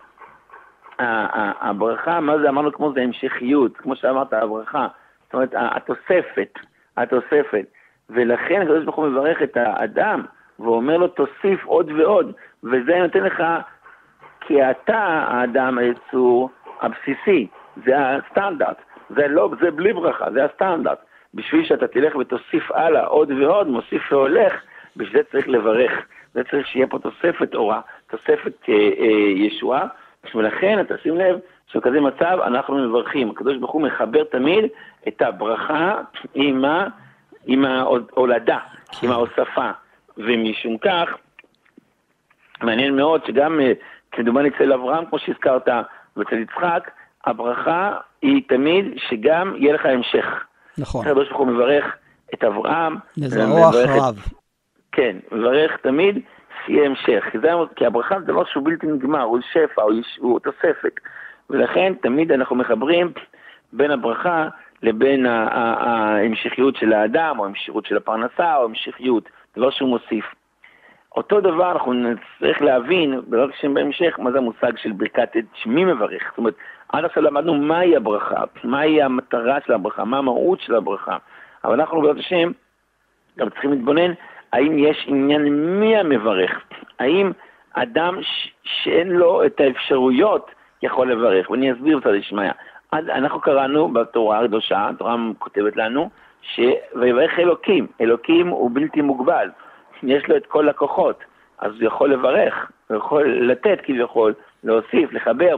הברכה, 0.98 2.20
מה 2.20 2.38
זה 2.38 2.48
אמרנו 2.48 2.72
כמו 2.72 2.92
זה 2.92 3.00
המשכיות, 3.00 3.76
כמו 3.76 3.96
שאמרת, 3.96 4.32
הברכה. 4.32 4.86
זאת 5.24 5.34
אומרת, 5.34 5.50
התוספת, 5.54 6.58
התוספת. 6.96 7.66
ולכן 8.10 8.62
הקדוש 8.62 8.84
ברוך 8.84 8.96
הוא 8.96 9.06
מברך 9.06 9.42
את 9.42 9.56
האדם, 9.56 10.22
ואומר 10.58 10.96
לו, 10.96 11.08
תוסיף 11.08 11.64
עוד 11.64 11.90
ועוד. 11.90 12.32
וזה 12.64 12.98
נותן 12.98 13.22
לך, 13.22 13.42
כי 14.46 14.70
אתה 14.70 15.24
האדם 15.28 15.78
היצור 15.78 16.50
הבסיסי, 16.80 17.46
זה 17.86 17.94
הסטנדרט. 17.98 18.76
זה 19.10 19.28
לא, 19.28 19.50
זה 19.60 19.70
בלי 19.70 19.92
ברכה, 19.92 20.30
זה 20.32 20.44
הסטנדרט. 20.44 20.98
בשביל 21.34 21.64
שאתה 21.64 21.86
תלך 21.86 22.16
ותוסיף 22.16 22.70
הלאה 22.70 23.04
עוד 23.04 23.30
ועוד, 23.30 23.68
מוסיף 23.68 24.12
והולך, 24.12 24.52
בשביל 24.96 25.22
זה 25.22 25.30
צריך 25.30 25.48
לברך. 25.48 25.92
זה 26.34 26.44
צריך 26.50 26.66
שיהיה 26.66 26.86
פה 26.86 26.98
תוספת 26.98 27.54
אורה, 27.54 27.80
תוספת 28.10 28.52
אה, 28.68 28.74
אה, 28.74 29.06
ישועה, 29.36 29.86
ולכן, 30.34 30.80
אתה 30.80 30.94
שים 31.02 31.16
לב, 31.16 31.38
שבכזה 31.66 32.00
מצב 32.00 32.38
אנחנו 32.46 32.88
מברכים. 32.88 33.30
הקדוש 33.30 33.56
ברוך 33.56 33.72
הוא 33.72 33.82
מחבר 33.82 34.24
תמיד 34.24 34.64
את 35.08 35.22
הברכה 35.22 36.00
עם, 36.34 36.64
ה, 36.64 36.86
עם 37.46 37.64
ההולדה, 37.64 38.58
עם 39.02 39.10
ההוספה. 39.10 39.70
ומשום 40.18 40.78
כך, 40.78 41.16
מעניין 42.62 42.96
מאוד 42.96 43.24
שגם, 43.26 43.60
כדומני 44.12 44.48
אצל 44.48 44.72
אברהם, 44.72 45.04
כמו 45.06 45.18
שהזכרת, 45.18 45.68
ואצל 46.16 46.38
יצחק, 46.38 46.90
הברכה 47.24 47.96
היא 48.22 48.42
תמיד 48.48 48.84
שגם 48.96 49.54
יהיה 49.56 49.74
לך 49.74 49.86
המשך. 49.86 50.26
נכון. 50.78 51.06
הקדוש 51.06 51.28
ברוך 51.28 51.40
הוא 51.40 51.46
מברך 51.46 51.84
את 52.34 52.44
אברהם. 52.44 52.96
לזרוע 53.16 53.70
אחריו. 53.70 54.14
כן, 54.92 55.16
מברך 55.32 55.76
תמיד 55.76 56.18
שיהיה 56.66 56.86
המשך. 56.86 57.24
כי, 57.32 57.38
זה, 57.38 57.48
כי 57.76 57.86
הברכה 57.86 58.20
זה 58.20 58.26
דבר 58.26 58.44
שהוא 58.44 58.64
בלתי 58.64 58.86
נגמר, 58.86 59.22
הוא 59.22 59.38
שפע, 59.52 59.82
הוא, 59.82 59.92
הוא 60.18 60.40
תוספת. 60.40 61.00
ולכן 61.50 61.92
תמיד 62.02 62.32
אנחנו 62.32 62.56
מחברים 62.56 63.12
בין 63.72 63.90
הברכה 63.90 64.48
לבין 64.82 65.26
ההמשכיות 65.26 66.76
של 66.76 66.92
האדם, 66.92 67.38
או 67.38 67.44
ההמשכיות 67.44 67.86
של 67.86 67.96
הפרנסה, 67.96 68.56
או 68.56 68.62
ההמשכיות, 68.62 69.28
דבר 69.56 69.70
שהוא 69.70 69.88
מוסיף. 69.88 70.24
אותו 71.16 71.40
דבר 71.40 71.72
אנחנו 71.72 71.92
נצטרך 71.92 72.62
להבין, 72.62 73.20
בעזרת 73.26 73.50
השם 73.54 73.74
בהמשך, 73.74 74.18
מה 74.18 74.32
זה 74.32 74.38
המושג 74.38 74.76
של 74.76 74.92
ברכת 74.92 75.36
עד, 75.36 75.44
שמי 75.54 75.84
מברך. 75.84 76.22
זאת 76.30 76.38
אומרת, 76.38 76.54
עד 76.88 77.04
עכשיו 77.04 77.22
למדנו 77.22 77.54
מהי 77.54 77.96
הברכה, 77.96 78.44
מהי 78.64 79.02
המטרה 79.02 79.58
של 79.66 79.72
הברכה, 79.72 80.04
מה 80.04 80.18
המהות 80.18 80.60
של 80.60 80.74
הברכה. 80.74 81.16
אבל 81.64 81.80
אנחנו 81.80 82.00
בעזרת 82.00 82.16
השם 82.18 82.50
גם 83.38 83.50
צריכים 83.50 83.70
להתבונן 83.70 84.12
האם 84.52 84.78
יש 84.78 85.04
עניין 85.08 85.42
מי 85.80 85.96
המברך, 85.96 86.60
האם 86.98 87.32
אדם 87.72 88.18
שאין 88.62 89.08
לו 89.08 89.46
את 89.46 89.60
האפשרויות 89.60 90.50
יכול 90.82 91.12
לברך, 91.12 91.50
ואני 91.50 91.72
אסביר 91.72 91.98
את 91.98 92.06
הדשמיא. 92.06 92.50
אנחנו 92.92 93.40
קראנו 93.40 93.88
בתורה 93.88 94.40
הקדושה, 94.40 94.88
התורה 94.88 95.16
כותבת 95.38 95.76
לנו, 95.76 96.10
ש... 96.42 96.60
ויברך 96.94 97.38
אלוקים, 97.38 97.86
אלוקים 98.00 98.48
הוא 98.48 98.70
בלתי 98.72 99.00
מוגבל, 99.00 99.48
יש 100.02 100.28
לו 100.28 100.36
את 100.36 100.46
כל 100.46 100.68
הכוחות, 100.68 101.24
אז 101.58 101.72
הוא 101.72 101.86
יכול 101.86 102.12
לברך, 102.12 102.70
הוא 102.88 102.96
יכול 102.96 103.50
לתת 103.50 103.78
כביכול, 103.82 104.34
להוסיף, 104.64 105.12
לחבר, 105.12 105.56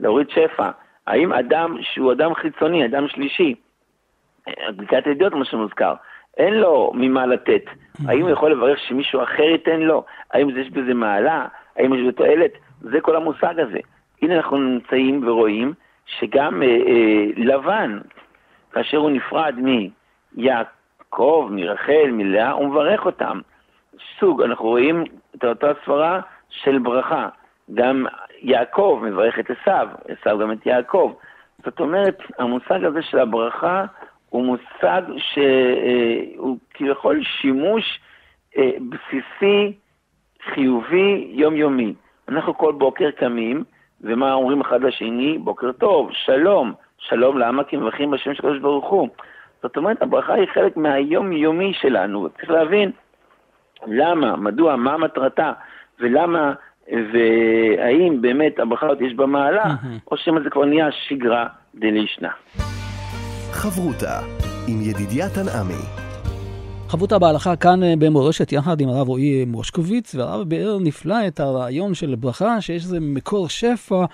להוריד 0.00 0.30
שפע. 0.30 0.70
האם 1.06 1.32
אדם 1.32 1.76
שהוא 1.82 2.12
אדם 2.12 2.34
חיצוני, 2.34 2.86
אדם 2.86 3.08
שלישי, 3.08 3.54
בדיקת 4.68 5.06
ידיעות 5.06 5.32
מה 5.32 5.44
שמוזכר, 5.44 5.94
אין 6.36 6.54
לו 6.54 6.92
ממה 6.94 7.26
לתת. 7.26 7.62
האם 8.06 8.20
הוא 8.20 8.30
יכול 8.30 8.52
לברך 8.52 8.78
שמישהו 8.78 9.22
אחר 9.22 9.42
ייתן 9.42 9.80
לו? 9.80 10.04
האם 10.32 10.58
יש 10.58 10.70
בזה 10.70 10.94
מעלה? 10.94 11.46
האם 11.76 11.94
יש 11.94 12.00
בזה 12.00 12.12
תועלת? 12.12 12.50
זה 12.80 13.00
כל 13.00 13.16
המושג 13.16 13.60
הזה. 13.60 13.78
הנה 14.22 14.36
אנחנו 14.36 14.56
נמצאים 14.56 15.28
ורואים 15.28 15.72
שגם 16.06 16.62
אה, 16.62 16.68
אה, 16.68 17.26
לבן, 17.36 17.98
כאשר 18.72 18.96
הוא 18.96 19.10
נפרד 19.10 19.54
מיעקב, 20.36 21.48
מרחל, 21.50 22.10
מלאה, 22.12 22.50
הוא 22.50 22.68
מברך 22.68 23.06
אותם. 23.06 23.40
סוג, 24.20 24.42
אנחנו 24.42 24.64
רואים 24.64 25.04
את 25.36 25.44
אותה 25.44 25.72
סברה 25.84 26.20
של 26.50 26.78
ברכה. 26.78 27.28
גם 27.74 28.06
יעקב 28.42 29.00
מברך 29.02 29.38
את 29.38 29.50
עשיו, 29.50 29.88
עשיו 30.08 30.38
גם 30.38 30.52
את 30.52 30.66
יעקב. 30.66 31.12
זאת 31.64 31.80
אומרת, 31.80 32.18
המושג 32.38 32.84
הזה 32.84 33.02
של 33.02 33.18
הברכה 33.18 33.84
הוא 34.28 34.44
מושג 34.44 35.02
שהוא 35.16 36.58
כביכול 36.74 37.22
שימוש 37.22 38.00
אה, 38.56 38.70
בסיסי, 38.88 39.72
חיובי, 40.54 41.30
יומיומי. 41.30 41.94
אנחנו 42.28 42.58
כל 42.58 42.72
בוקר 42.72 43.10
קמים, 43.10 43.64
ומה 44.00 44.32
אומרים 44.32 44.60
אחד 44.60 44.82
לשני? 44.82 45.38
בוקר 45.38 45.72
טוב, 45.72 46.10
שלום. 46.12 46.72
שלום 46.98 47.38
למה? 47.38 47.64
כי 47.64 47.76
מברכים 47.76 48.10
בשם 48.10 48.34
של 48.34 48.38
הקדוש 48.38 48.58
ברוך 48.58 48.88
הוא. 48.88 49.08
זאת 49.62 49.76
אומרת, 49.76 50.02
הברכה 50.02 50.34
היא 50.34 50.48
חלק 50.54 50.76
מהיומיומי 50.76 51.72
שלנו. 51.74 52.28
צריך 52.28 52.50
להבין 52.50 52.90
למה, 53.86 54.36
מדוע, 54.36 54.76
מה 54.76 54.98
מטרתה, 54.98 55.52
ולמה, 56.00 56.52
והאם 56.88 58.22
באמת 58.22 58.58
הברכה 58.58 58.86
הזאת 58.86 59.00
יש 59.00 59.14
בה 59.14 59.26
מעלה, 59.26 59.74
או 60.10 60.16
שמא 60.16 60.40
זה 60.44 60.50
כבר 60.50 60.64
נהיה 60.64 60.88
שגרה 61.08 61.46
דלישנה. 61.74 62.30
חברותה 63.52 64.20
עם 64.68 64.80
ידידיה 64.80 65.26
תנעמי. 65.28 66.00
חברותה 66.88 67.18
בהלכה 67.18 67.56
כאן 67.56 67.82
אה, 67.82 67.94
במורשת 67.98 68.52
יחד 68.52 68.80
עם 68.80 68.88
הרב 68.88 69.08
רועי 69.08 69.44
מושקוביץ, 69.44 70.14
והרב 70.14 70.48
באר 70.48 70.78
נפלא 70.80 71.26
את 71.26 71.40
הרעיון 71.40 71.94
של 71.94 72.14
ברכה, 72.14 72.60
שיש 72.60 72.84
איזה 72.84 72.98
מקור 73.00 73.48
שפע, 73.48 74.04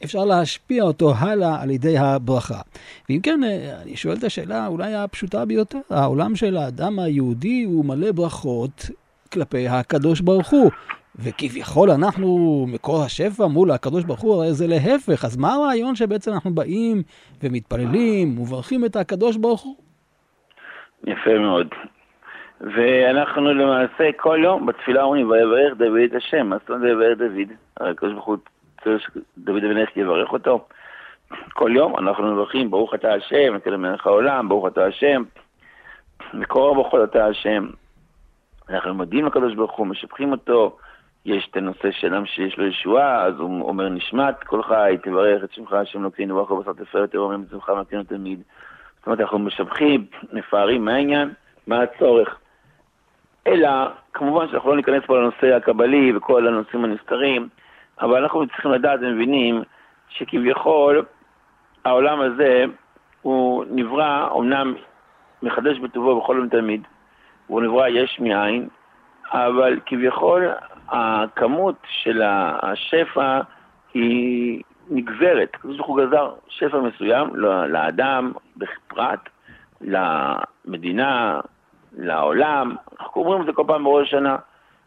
ואפשר 0.00 0.24
להשפיע 0.24 0.82
אותו 0.82 1.12
הלאה 1.18 1.62
על 1.62 1.70
ידי 1.70 1.98
הברכה. 1.98 2.60
ואם 3.08 3.20
כן, 3.22 3.40
אה, 3.44 3.82
אני 3.82 3.96
שואל 3.96 4.16
את 4.18 4.24
השאלה 4.24 4.66
אולי 4.66 4.94
הפשוטה 4.94 5.44
ביותר, 5.44 5.78
העולם 5.90 6.36
של 6.36 6.56
האדם 6.56 6.98
היהודי 6.98 7.64
הוא 7.64 7.84
מלא 7.84 8.12
ברכות 8.12 8.90
כלפי 9.32 9.68
הקדוש 9.68 10.20
ברוך 10.20 10.50
הוא. 10.50 10.70
וכביכול 11.16 11.90
אנחנו 11.90 12.26
מקור 12.68 13.02
השפע 13.02 13.46
מול 13.46 13.70
הקדוש 13.70 14.04
ברוך 14.04 14.20
הוא, 14.20 14.34
הרי 14.34 14.52
זה 14.52 14.66
להפך. 14.66 15.24
אז 15.24 15.36
מה 15.36 15.54
הרעיון 15.54 15.94
שבעצם 15.94 16.32
אנחנו 16.32 16.50
באים 16.50 17.02
ומתפללים 17.42 18.38
ומברכים 18.38 18.84
את 18.84 18.96
הקדוש 18.96 19.36
ברוך 19.36 19.62
הוא? 19.62 19.76
יפה 21.06 21.38
מאוד. 21.38 21.68
ואנחנו 22.60 23.54
למעשה 23.54 24.04
כל 24.16 24.40
יום 24.44 24.66
בתפילה 24.66 25.02
אומרים, 25.02 25.30
ויברך 25.30 25.78
דוד 25.78 26.16
השם. 26.16 26.46
מה 26.46 26.56
זאת 26.58 26.70
אומרת 26.70 26.82
ויברך 26.82 27.18
דוד? 27.18 27.56
הרי 27.76 27.90
הקדוש 27.90 28.12
ברוך 28.12 28.24
הוא 28.24 28.36
צריך 28.84 29.02
שדוד 29.02 29.64
המלך 29.64 29.96
יברך 29.96 30.32
אותו. 30.32 30.64
כל 31.52 31.70
יום 31.74 31.98
אנחנו 31.98 32.32
מברכים, 32.32 32.70
ברוך 32.70 32.94
אתה 32.94 33.14
השם, 33.14 33.54
נתן 33.54 33.70
למלך 33.70 34.06
העולם, 34.06 34.48
ברוך 34.48 34.66
אתה 34.66 34.84
השם. 34.84 35.22
מקור 36.34 36.70
הברכות 36.70 37.10
אתה 37.10 37.26
השם. 37.26 37.66
אנחנו 38.68 38.94
מודים 38.94 39.26
לקדוש 39.26 39.54
ברוך 39.54 39.72
הוא, 39.72 39.86
משבחים 39.86 40.32
אותו. 40.32 40.76
יש 41.24 41.48
את 41.50 41.56
הנושא 41.56 41.90
של 41.90 42.14
אדם 42.14 42.26
שיש 42.26 42.58
לו 42.58 42.66
ישועה, 42.66 43.24
אז 43.24 43.34
הוא 43.38 43.68
אומר 43.68 43.88
נשמת 43.88 44.44
כל 44.44 44.62
חי, 44.62 44.96
תברך 45.02 45.44
את 45.44 45.52
שמך, 45.52 45.72
השם 45.72 46.00
אלוקינו, 46.00 46.34
ברוך 46.34 46.50
הוא 46.50 46.62
בשר 46.62 46.72
תפארת, 46.72 47.10
תרומם 47.10 47.40
מצווך 47.40 47.68
ומתינו 47.68 48.02
תמיד. 48.02 48.42
זאת 48.98 49.06
אומרת, 49.06 49.20
אנחנו 49.20 49.38
משבחים, 49.38 50.06
מפארים, 50.32 50.84
מה 50.84 50.94
העניין? 50.94 51.32
מה 51.66 51.82
הצורך? 51.82 52.38
אלא, 53.46 53.68
כמובן 54.12 54.48
שאנחנו 54.48 54.70
לא 54.70 54.76
ניכנס 54.76 55.04
פה 55.06 55.18
לנושא 55.18 55.56
הקבלי 55.56 56.16
וכל 56.16 56.46
הנושאים 56.46 56.84
הנסתרים, 56.84 57.48
אבל 58.02 58.22
אנחנו 58.22 58.46
צריכים 58.46 58.70
לדעת 58.70 59.00
ומבינים 59.02 59.62
שכביכול 60.08 61.04
העולם 61.84 62.20
הזה 62.20 62.64
הוא 63.22 63.64
נברא, 63.70 64.28
אמנם 64.36 64.74
מחדש 65.42 65.78
בטובו 65.78 66.20
בכל 66.20 66.36
יום 66.38 66.48
תמיד, 66.48 66.82
הוא 67.46 67.62
נברא 67.62 67.88
יש 67.88 68.20
מאין, 68.20 68.68
אבל 69.32 69.80
כביכול 69.86 70.48
הכמות 70.88 71.74
של 71.84 72.22
השפע 72.62 73.40
היא 73.94 74.62
נגזרת. 74.90 75.50
הקדוש 75.54 75.76
ברוך 75.76 75.88
הוא 75.88 76.00
גזר 76.00 76.30
שפע 76.48 76.80
מסוים 76.80 77.36
לאדם 77.68 78.32
בפרט, 78.56 79.28
למדינה, 79.80 81.40
לעולם. 81.98 82.74
אנחנו 83.00 83.20
אומרים 83.20 83.40
את 83.40 83.46
זה 83.46 83.52
כל 83.52 83.64
פעם 83.66 83.84
בראש 83.84 84.08
השנה, 84.08 84.36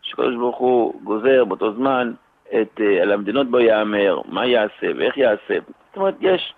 שקדוש 0.02 0.36
ברוך 0.36 0.58
הוא 0.58 1.02
גוזר 1.04 1.46
באותו 1.46 1.74
זמן 1.74 2.12
את, 2.62 2.82
אה, 2.82 3.02
על 3.02 3.12
המדינות 3.12 3.52
בו 3.52 3.60
יאמר, 3.60 4.22
מה 4.26 4.46
יעשה 4.46 4.88
ואיך 4.98 5.18
יעשה. 5.18 5.54
זאת 5.88 5.98
אומרת, 5.98 6.16
יש, 6.22 6.54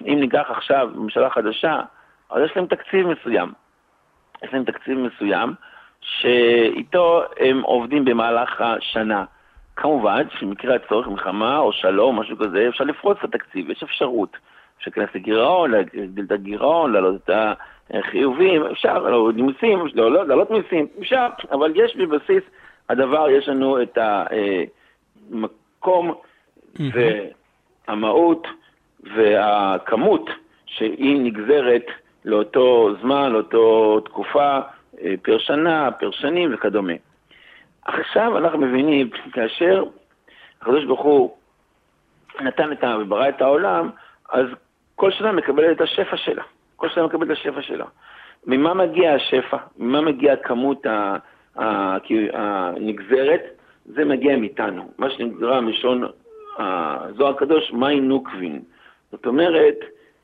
אם 0.00 0.20
ניקח 0.20 0.46
עכשיו 0.50 0.90
ממשלה 0.94 1.30
חדשה, 1.30 1.80
אז 2.30 2.42
יש 2.44 2.56
להם 2.56 2.66
תקציב 2.66 3.06
מסוים. 3.06 3.52
יש 4.42 4.52
להם 4.52 4.64
תקציב 4.64 4.98
מסוים, 4.98 5.54
שאיתו 6.00 7.22
הם 7.40 7.62
עובדים 7.62 8.04
במהלך 8.04 8.60
השנה. 8.60 9.24
כמובן 9.76 10.22
שבמקרה 10.38 10.74
הצורך 10.74 11.08
מלחמה 11.08 11.58
או 11.58 11.72
שלום, 11.72 12.20
משהו 12.20 12.36
כזה, 12.36 12.68
אפשר 12.68 12.84
לפרוץ 12.84 13.18
את 13.18 13.34
התקציב, 13.34 13.70
יש 13.70 13.82
אפשרות. 13.82 14.36
אפשר 14.78 14.90
להיכנס 14.96 15.14
לגירעון, 15.14 15.70
להגדיל 15.70 16.24
את 16.24 16.32
הגירעון, 16.32 16.92
להעלות 16.92 17.14
את 17.24 17.30
החיובים, 17.90 18.66
אפשר, 18.66 18.98
להוריד 18.98 19.36
מיסים, 19.36 19.86
להעלות 19.94 20.50
מיסים, 20.50 20.86
אפשר, 21.00 21.26
אבל 21.52 21.72
יש 21.74 21.96
בבסיס 21.96 22.42
הדבר, 22.88 23.30
יש 23.30 23.48
לנו 23.48 23.82
את 23.82 23.98
המקום 25.30 26.14
והמהות 27.88 28.46
והכמות 29.02 30.30
שהיא 30.66 31.20
נגזרת 31.20 31.86
לאותו 32.24 32.90
זמן, 33.00 33.32
לאותו 33.32 34.00
תקופה, 34.00 34.58
אה, 35.02 35.14
פר 35.22 35.38
שנה, 35.38 35.90
פר 35.90 36.10
שנים 36.10 36.54
וכדומה. 36.54 36.92
עכשיו 37.84 38.38
אנחנו 38.38 38.58
מבינים, 38.58 39.10
כאשר 39.32 39.84
הקדוש 40.60 40.84
ברוך 40.84 41.00
הוא 41.00 41.36
נתן 42.40 42.72
את 42.72 42.84
ה... 42.84 42.96
וברא 43.00 43.28
את 43.28 43.42
העולם, 43.42 43.90
אז 44.30 44.46
כל 44.96 45.10
שנה 45.10 45.32
מקבלת 45.32 45.76
את 45.76 45.80
השפע 45.80 46.16
שלה. 46.16 46.42
כל 46.76 46.88
שנה 46.88 47.06
מקבלת 47.06 47.30
את 47.30 47.36
השפע 47.36 47.62
שלה. 47.62 47.84
ממה 48.46 48.74
מגיע 48.74 49.12
השפע? 49.14 49.56
ממה 49.78 50.00
מגיעה 50.00 50.36
כמות 50.36 50.86
הנגזרת? 52.34 53.61
זה 53.86 54.04
מגיע 54.04 54.36
מאיתנו. 54.36 54.90
מה 54.98 55.10
שנקרא 55.10 55.60
מלשון 55.60 56.04
הזוהר 56.58 57.30
הקדוש, 57.30 57.72
מי 57.72 58.00
נוקבין. 58.00 58.60
זאת 59.12 59.26
אומרת, 59.26 59.76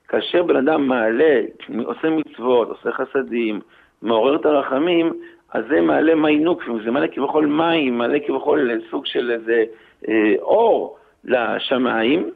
כאשר 0.09 0.43
בן 0.43 0.57
אדם 0.57 0.87
מעלה, 0.87 1.41
עושה 1.85 2.11
מצוות, 2.11 2.69
עושה 2.69 2.93
חסדים, 2.93 3.61
מעורר 4.03 4.37
את 4.37 4.47
הרחמים, 4.47 5.13
אז 5.53 5.65
זה 5.69 5.81
מעלה 5.81 6.15
מי 6.15 6.39
נוקבין, 6.39 6.81
זה 6.85 6.91
מעלה 6.91 7.09
כביכול 7.09 7.47
מים, 7.47 7.99
מעלה 7.99 8.19
כביכול 8.27 8.71
סוג 8.91 9.07
של 9.07 9.31
איזה 9.31 9.65
אה, 10.09 10.35
אור 10.41 10.99
לשמיים, 11.25 12.31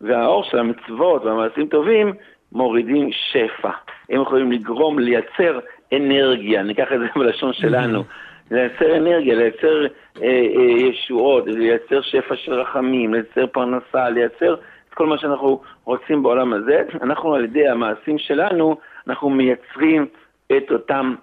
והאור 0.00 0.44
של 0.44 0.58
המצוות 0.58 1.24
והמעשים 1.24 1.66
טובים 1.66 2.12
מורידים 2.52 3.10
שפע. 3.12 3.70
הם 4.10 4.22
יכולים 4.22 4.52
לגרום, 4.52 4.98
לייצר 4.98 5.58
אנרגיה, 5.92 6.62
ניקח 6.62 6.92
את 6.94 7.00
זה 7.00 7.06
בלשון 7.16 7.52
שלנו, 7.52 8.04
לייצר 8.52 8.96
אנרגיה, 8.96 9.34
לייצר 9.34 9.86
אה, 10.22 10.28
אה, 10.28 10.62
ישועות, 10.62 11.44
לייצר 11.46 12.00
שפע 12.00 12.36
של 12.36 12.52
רחמים, 12.52 13.14
לייצר 13.14 13.46
פרנסה, 13.46 14.10
לייצר 14.10 14.54
את 14.88 14.94
כל 14.94 15.06
מה 15.06 15.18
שאנחנו 15.18 15.60
רוצים 15.84 16.22
בעולם 16.22 16.52
הזה. 16.52 16.82
אנחנו 17.02 17.34
על 17.34 17.44
ידי 17.44 17.68
המעשים 17.68 18.18
שלנו, 18.18 18.76
אנחנו 19.08 19.30
מייצרים 19.30 20.06
את 20.56 20.70
אותם 20.70 21.14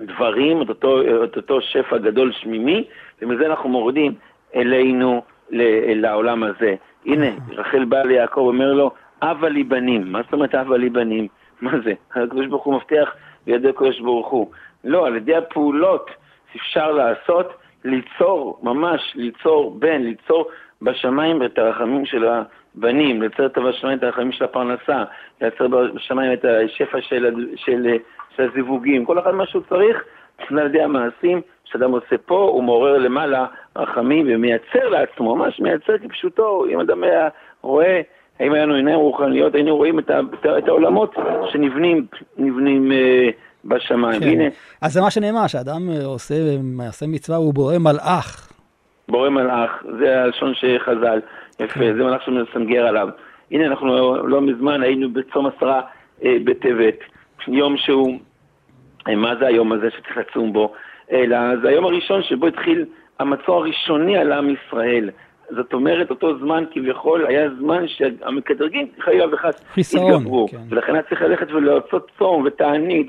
דברים, 0.00 0.62
את 0.62 0.68
אותו, 0.68 1.24
את 1.24 1.36
אותו 1.36 1.60
שפע 1.60 1.98
גדול 1.98 2.32
שמימי, 2.32 2.84
ומזה 3.22 3.46
אנחנו 3.46 3.68
מורידים 3.68 4.14
אלינו, 4.56 5.22
לעולם 5.50 6.42
הזה. 6.42 6.74
הנה, 7.06 7.26
רחל 7.50 7.84
באה 7.84 8.04
ליעקב, 8.04 8.40
אומר 8.40 8.72
לו, 8.72 8.90
אבא 9.22 9.48
לי 9.48 9.64
בנים. 9.64 10.12
מה 10.12 10.22
זאת 10.22 10.32
אומרת 10.32 10.54
אבא 10.54 10.76
לי 10.76 10.90
בנים? 10.90 11.28
מה 11.60 11.72
זה? 11.84 11.92
הקדוש 12.14 12.46
ברוך 12.46 12.64
הוא 12.64 12.74
מבטיח 12.74 13.14
בידי 13.46 13.68
הקדוש 13.68 14.00
ברוך 14.00 14.28
הוא. 14.28 14.50
לא, 14.84 15.06
על 15.06 15.16
ידי 15.16 15.34
הפעולות 15.34 16.10
אפשר 16.56 16.92
לעשות, 16.92 17.52
ליצור, 17.84 18.58
ממש 18.62 19.12
ליצור 19.14 19.76
בן, 19.78 20.02
ליצור 20.02 20.48
בשמיים 20.82 21.42
את 21.42 21.58
הרחמים 21.58 22.06
של 22.06 22.28
הבנים, 22.28 23.22
לייצר 23.22 23.48
בשמיים 23.68 23.98
את 23.98 24.02
הרחמים 24.02 24.32
של 24.32 24.44
הפרנסה, 24.44 25.04
לייצר 25.40 25.66
בשמיים 25.68 26.32
את 26.32 26.44
השפע 26.44 27.00
של, 27.00 27.46
של, 27.56 27.96
של 28.36 28.48
הזיווגים, 28.50 29.04
כל 29.04 29.18
אחד 29.18 29.34
מה 29.34 29.46
שהוא 29.46 29.62
צריך, 29.68 30.04
על 30.50 30.66
ידי 30.66 30.82
המעשים 30.82 31.40
שאדם 31.64 31.92
עושה 31.92 32.18
פה, 32.26 32.38
הוא 32.38 32.62
מעורר 32.62 32.98
למעלה 32.98 33.46
רחמים 33.76 34.26
ומייצר 34.28 34.88
לעצמו, 34.88 35.36
ממש 35.36 35.60
מייצר 35.60 35.98
כפשוטו, 35.98 36.64
אם 36.66 36.80
אדם 36.80 37.04
היה 37.04 37.28
רואה, 37.62 38.00
האם 38.40 38.52
היה 38.52 38.64
לנו 38.64 38.74
עיניים 38.74 38.98
רוחניות, 38.98 39.54
היינו 39.54 39.76
רואים 39.76 39.98
את, 39.98 40.10
ה, 40.10 40.20
את, 40.20 40.46
את 40.58 40.68
העולמות 40.68 41.14
שנבנים 41.52 42.06
נבנים, 42.36 42.92
אה, 42.92 43.30
בשמיים. 43.64 44.20
כן. 44.20 44.28
הנה. 44.28 44.44
אז 44.80 44.92
זה 44.92 45.00
מה 45.00 45.10
שנאמר, 45.10 45.46
שאדם 45.46 45.88
עושה 46.04 46.34
מעשה 46.62 47.06
מצווה, 47.06 47.38
הוא 47.38 47.54
בורא 47.54 47.78
מלאך. 47.78 48.52
בורא 49.08 49.28
מלאך, 49.28 49.70
זה 49.98 50.22
הלשון 50.22 50.54
שחז"ל, 50.54 51.20
יפה, 51.60 51.74
כן. 51.74 51.96
זה 51.96 52.04
מלאך 52.04 52.22
שמסנגר 52.22 52.86
עליו. 52.86 53.08
הנה, 53.50 53.66
אנחנו 53.66 53.86
לא, 53.86 54.28
לא 54.28 54.40
מזמן 54.40 54.82
היינו 54.82 55.12
בצום 55.12 55.46
עשרה 55.46 55.80
אה, 56.24 56.36
בטבת, 56.44 56.98
יום 57.48 57.76
שהוא, 57.76 58.18
אה, 59.08 59.16
מה 59.16 59.36
זה 59.36 59.46
היום 59.46 59.72
הזה 59.72 59.88
שצריך 59.90 60.16
לצום 60.16 60.52
בו? 60.52 60.72
אלא 61.12 61.38
זה 61.62 61.68
היום 61.68 61.84
הראשון 61.84 62.22
שבו 62.22 62.46
התחיל 62.46 62.84
המצור 63.18 63.56
הראשוני 63.56 64.18
על 64.18 64.32
עם 64.32 64.54
ישראל. 64.54 65.10
זאת 65.50 65.72
אומרת, 65.72 66.10
אותו 66.10 66.38
זמן 66.38 66.64
כביכול 66.70 67.26
היה 67.26 67.48
זמן 67.58 67.88
שהמקדרגים 67.88 68.88
חלילה 68.98 69.26
וחס 69.32 69.64
התגברו. 69.78 70.48
כן. 70.48 70.56
ולכן 70.68 70.94
היה 70.94 71.02
צריך 71.02 71.22
ללכת 71.22 71.50
ולעשות 71.50 72.10
צום 72.18 72.42
ותענית 72.46 73.08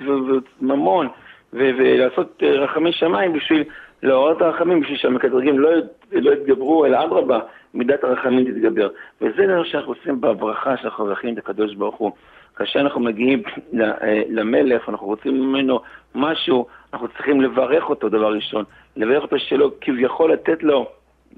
וממון 0.62 1.08
ולעשות 1.54 2.44
אה, 2.44 2.52
רחמי 2.52 2.92
שמיים 2.92 3.34
בשביל 3.34 3.64
לעורר 4.04 4.32
את 4.32 4.42
הרחמים, 4.42 4.82
בשביל 4.82 4.98
שהמקדרגים 4.98 5.60
לא, 5.60 5.70
לא 6.12 6.32
יתגברו, 6.32 6.86
אלא 6.86 7.04
אדרבה, 7.06 7.40
מידת 7.74 8.04
הרחמים 8.04 8.46
תתגבר. 8.46 8.90
וזה 9.22 9.48
מה 9.48 9.66
שאנחנו 9.66 9.94
עושים 9.94 10.22
בברכה 10.22 10.78
שאנחנו 10.78 11.06
מברכים 11.06 11.34
את 11.34 11.38
הקדוש 11.38 11.76
ברוך 11.76 11.96
הוא. 11.96 12.12
כאשר 12.56 12.80
אנחנו 12.80 13.02
מגיעים 13.02 13.44
אה, 13.82 14.22
למלך, 14.30 14.90
אנחנו 14.90 15.08
רוצים 15.08 15.42
ממנו 15.42 15.80
משהו, 16.16 16.66
אנחנו 16.94 17.08
צריכים 17.08 17.42
לברך 17.42 17.90
אותו 17.90 18.10
דבר 18.10 18.34
ראשון. 18.34 18.64
לברך 18.96 19.24
אותו 19.24 19.40
שלא 19.40 19.72
כביכול 19.82 20.34
לתת 20.34 20.64
לו, 20.64 20.90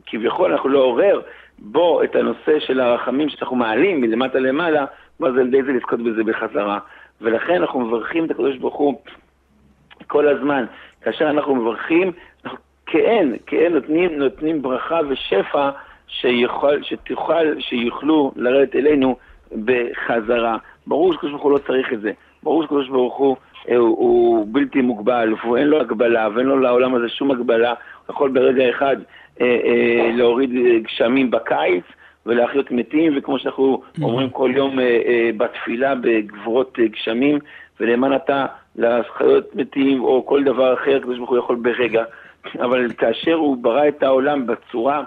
כביכול 0.06 0.52
אנחנו 0.52 0.70
לעורר 0.70 1.22
בו 1.60 2.04
את 2.04 2.16
הנושא 2.16 2.60
של 2.60 2.80
הרחמים 2.80 3.30
שאנחנו 3.30 3.56
מעלים 3.56 4.02
מלמטה 4.02 4.40
למעלה, 4.40 4.86
ואז 5.20 5.38
על 5.38 5.48
ידי 5.48 5.64
זה 5.64 5.72
לזכות 5.72 6.00
בזה 6.00 6.24
בחזרה. 6.24 6.80
ולכן 7.22 7.54
אנחנו 7.54 7.80
מברכים 7.80 8.26
את 8.26 8.32
הקדוש 8.32 8.58
ברוך 8.58 8.76
הוא 8.76 9.02
כל 10.08 10.28
הזמן. 10.28 10.66
כאשר 11.02 11.30
אנחנו 11.30 11.56
מברכים, 11.56 12.12
אנחנו 12.46 12.58
כאין, 12.86 13.38
כאין 13.46 13.74
נותנים, 13.74 14.20
נותנים 14.20 14.62
ברכה 14.62 15.00
ושפע 15.10 15.70
שיכול, 16.08 16.84
שתוכל, 16.84 17.60
שיוכלו 17.60 18.32
לרדת 18.36 18.76
אלינו 18.76 19.16
בחזרה. 19.66 20.58
ברור 20.88 21.14
שקדוש 21.14 21.32
ברוך 21.32 21.44
הוא 21.44 21.52
לא 21.52 21.58
צריך 21.58 21.94
את 21.94 22.02
זה. 22.02 22.12
ברור 22.44 22.64
שקדוש 22.64 22.90
ברוך 22.90 23.18
הוא 23.18 23.38
הוא, 23.68 23.78
הוא 23.78 24.48
בלתי 24.52 24.82
מוגבל, 24.82 25.34
ואין 25.52 25.68
לו 25.68 25.82
הגבלה, 25.82 26.28
ואין 26.36 26.48
לו 26.48 26.60
לעולם 26.60 26.96
הזה 26.96 27.10
שום 27.10 27.32
הגבלה. 27.32 27.70
הוא 27.70 28.14
יכול 28.14 28.32
ברגע 28.32 28.70
אחד 28.70 28.96
אה, 28.98 29.02
אה, 29.02 29.23
להוריד 30.14 30.50
גשמים 30.84 31.32
בקיץ 31.32 31.84
ולהחיות 32.26 32.72
מתים, 32.72 33.14
וכמו 33.18 33.40
שאנחנו 33.40 33.82
mm-hmm. 33.84 34.04
אומרים 34.04 34.30
כל 34.30 34.52
יום 34.56 34.80
אה, 34.80 35.02
אה, 35.06 35.30
בתפילה 35.38 35.96
בגבורות 35.96 36.80
אה, 36.80 36.88
גשמים, 36.88 37.40
ולמען 37.80 38.16
אתה 38.16 38.46
לחיות 38.76 39.56
מתים 39.56 40.04
או 40.04 40.26
כל 40.26 40.44
דבר 40.44 40.74
אחר, 40.74 40.96
הקדוש 40.96 41.18
ברוך 41.18 41.30
הוא 41.30 41.38
יכול 41.38 41.56
ברגע. 41.56 42.04
אבל 42.60 42.94
כאשר 42.98 43.34
הוא 43.34 43.58
ברא 43.58 43.88
את 43.88 44.04
העולם 44.04 44.48
בצורה, 44.48 45.04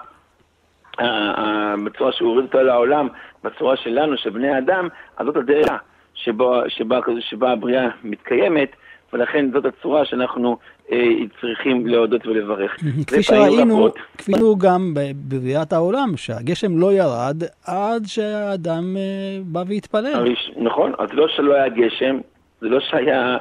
בצורה 1.85 2.11
שהוא 2.11 2.29
הוריד 2.29 2.45
אותו 2.45 2.63
לעולם, 2.63 3.07
בצורה 3.43 3.77
שלנו, 3.77 4.17
של 4.17 4.29
בני 4.29 4.57
אדם, 4.57 4.87
אז 5.17 5.25
זאת 5.25 5.35
הדרך 5.35 5.81
שבה, 6.13 6.61
שבה, 6.67 6.99
שבה 7.19 7.51
הבריאה 7.51 7.87
מתקיימת, 8.03 8.75
ולכן 9.13 9.51
זאת 9.51 9.65
הצורה 9.65 10.05
שאנחנו 10.05 10.49
אה, 10.51 10.57
צריכים 11.41 11.87
להודות 11.87 12.27
ולברך. 12.27 12.77
כפי 13.07 13.23
שראינו, 13.23 13.89
כפי 14.17 14.31
שראינו 14.31 14.57
גם 14.57 14.93
בבריאת 14.93 15.73
העולם, 15.73 16.17
שהגשם 16.17 16.77
לא 16.77 16.93
ירד 16.93 17.43
עד 17.67 18.03
שהאדם 18.05 18.97
אה, 18.97 19.39
בא 19.43 19.63
והתפלל. 19.67 20.33
נכון, 20.57 20.91
אז 20.97 21.09
לא 21.13 21.27
שלא 21.27 21.53
היה 21.53 21.69
גשם, 21.69 22.17
זה 22.61 22.69
לא 22.69 22.79
שהיה, 22.79 23.37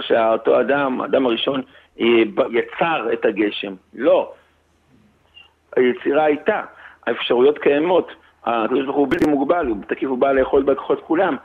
שאותו 0.00 0.60
אדם, 0.60 1.00
האדם 1.00 1.26
הראשון, 1.26 1.62
אה, 2.00 2.06
יצר 2.50 3.06
את 3.12 3.24
הגשם, 3.24 3.74
לא. 3.94 4.32
היצירה 5.76 6.24
הייתה, 6.24 6.60
האפשרויות 7.06 7.58
קיימות. 7.58 8.08
הקדוש 8.46 8.84
ברוך 8.84 8.96
הוא 8.96 9.08
בלתי 9.10 9.26
מוגבל, 9.26 9.66
הוא 9.66 9.76
תקיף 9.88 10.08
הוא 10.08 10.18
בא 10.18 10.32
לאכול 10.32 10.62
בכוחות 10.62 11.00
כולם, 11.00 11.36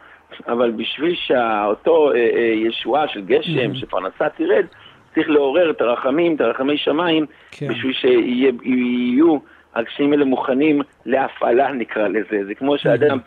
אבל 0.47 0.71
בשביל 0.71 1.15
שאותו 1.15 2.12
אה, 2.12 2.15
אה, 2.15 2.54
ישועה 2.56 3.08
של 3.08 3.21
גשם, 3.21 3.71
mm-hmm. 3.71 3.78
שפרנסה 3.78 4.30
תרד, 4.30 4.65
צריך 5.13 5.30
לעורר 5.30 5.69
את 5.69 5.82
הרחמים, 5.82 6.36
את 6.36 6.41
הרחמי 6.41 6.78
שמיים, 6.78 7.26
כן. 7.52 7.67
בשביל 7.67 7.93
שיהיו 7.93 9.38
הגשמים 9.76 10.12
האלה 10.12 10.26
מוכנים 10.26 10.82
להפעלה 11.06 11.71
נקרא 11.71 12.08
לזה. 12.08 12.45
זה 12.45 12.56
כמו 12.56 12.78
שאדם. 12.78 13.17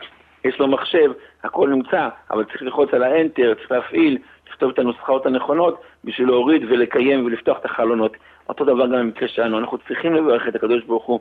יש 0.45 0.59
לו 0.59 0.67
מחשב, 0.67 1.11
הכל 1.43 1.69
נמצא, 1.69 2.09
אבל 2.31 2.43
צריך 2.43 2.61
ללחוץ 2.61 2.93
על 2.93 3.03
האנטר, 3.03 3.53
צריך 3.53 3.71
להפעיל, 3.71 4.17
לכתוב 4.49 4.71
את 4.71 4.79
הנוסחאות 4.79 5.25
הנכונות, 5.25 5.81
בשביל 6.03 6.27
להוריד 6.27 6.61
ולקיים 6.69 7.25
ולפתוח 7.25 7.57
את 7.59 7.65
החלונות. 7.65 8.17
אותו 8.49 8.65
דבר 8.65 8.85
גם 8.85 8.91
במקרה 8.91 9.27
שלנו, 9.27 9.59
אנחנו 9.59 9.77
צריכים 9.77 10.15
לברך 10.15 10.47
את 10.47 10.55
הקדוש 10.55 10.83
ברוך 10.83 11.05
הוא 11.05 11.19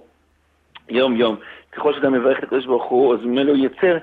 יום-יום. 0.88 1.36
ככל 1.72 1.94
שאתה 1.94 2.10
מברך 2.10 2.38
את 2.38 2.42
הקדוש 2.42 2.66
ברוך 2.66 2.84
הוא, 2.84 3.14
אז 3.14 3.20
ממנו 3.24 3.50
הוא 3.50 3.58
יוצר 3.58 3.96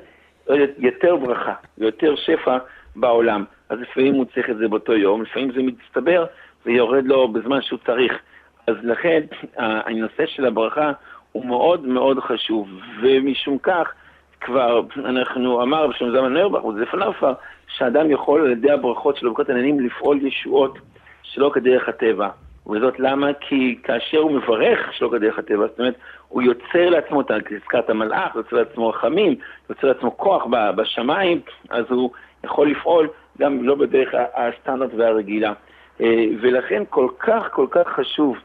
יותר 0.78 1.16
ברכה 1.16 1.54
ויותר 1.78 2.16
שפע 2.16 2.58
בעולם. 2.96 3.44
אז 3.70 3.80
לפעמים 3.80 4.14
הוא 4.14 4.26
צריך 4.34 4.50
את 4.50 4.58
זה 4.58 4.68
באותו 4.68 4.94
יום, 4.94 5.22
לפעמים 5.22 5.52
זה 5.52 5.62
מצטבר, 5.64 6.26
ויורד 6.66 7.06
לו 7.06 7.28
בזמן 7.28 7.62
שהוא 7.62 7.80
צריך. 7.86 8.14
אז 8.68 8.76
לכן 8.84 9.22
הנושא 9.58 10.26
של 10.26 10.46
הברכה 10.46 10.92
הוא 11.32 11.46
מאוד 11.46 11.88
מאוד 11.88 12.20
חשוב, 12.20 12.68
ומשום 13.02 13.58
כך 13.58 13.92
כבר 14.42 14.82
אנחנו 14.98 15.62
אמר 15.64 15.88
בשם 15.88 16.12
זמן 16.12 16.34
נרבך, 16.34 16.66
וזה 16.66 16.86
כבר, 17.18 17.34
שאדם 17.68 18.12
יכול 18.12 18.42
על 18.42 18.52
ידי 18.52 18.72
הברכות 18.72 19.18
של 19.18 19.28
ברכות 19.28 19.50
עננים 19.50 19.80
לפעול 19.80 20.28
ישועות 20.28 20.78
שלא 21.24 21.52
כדרך 21.54 21.90
הטבע. 21.90 22.30
וזאת 22.68 23.00
למה? 23.00 23.34
כי 23.34 23.80
כאשר 23.84 24.18
הוא 24.18 24.32
מברך 24.32 24.94
שלא 24.94 25.10
כדרך 25.12 25.40
הטבע, 25.40 25.68
זאת 25.68 25.80
אומרת, 25.80 25.96
הוא 26.28 26.42
יוצר 26.42 26.90
לעצמו, 26.90 27.22
אתה 27.22 27.36
הזכרת 27.52 27.90
מלאך, 27.90 28.36
יוצר 28.36 28.56
לעצמו 28.56 28.90
רחמים, 28.90 29.36
יוצר 29.70 29.88
לעצמו 29.88 30.18
כוח 30.18 30.46
בשמיים, 30.76 31.42
אז 31.70 31.86
הוא 31.90 32.12
יכול 32.44 32.72
לפעול 32.72 33.08
גם 33.40 33.64
לא 33.64 33.76
בדרך 33.76 34.14
הסטנדרט 34.36 34.90
והרגילה. 34.98 35.54
אה, 36.02 36.26
ולכן 36.42 36.84
כל 36.90 37.08
כך 37.20 37.48
כל 37.52 37.68
כך 37.72 37.88
חשוב, 37.88 38.38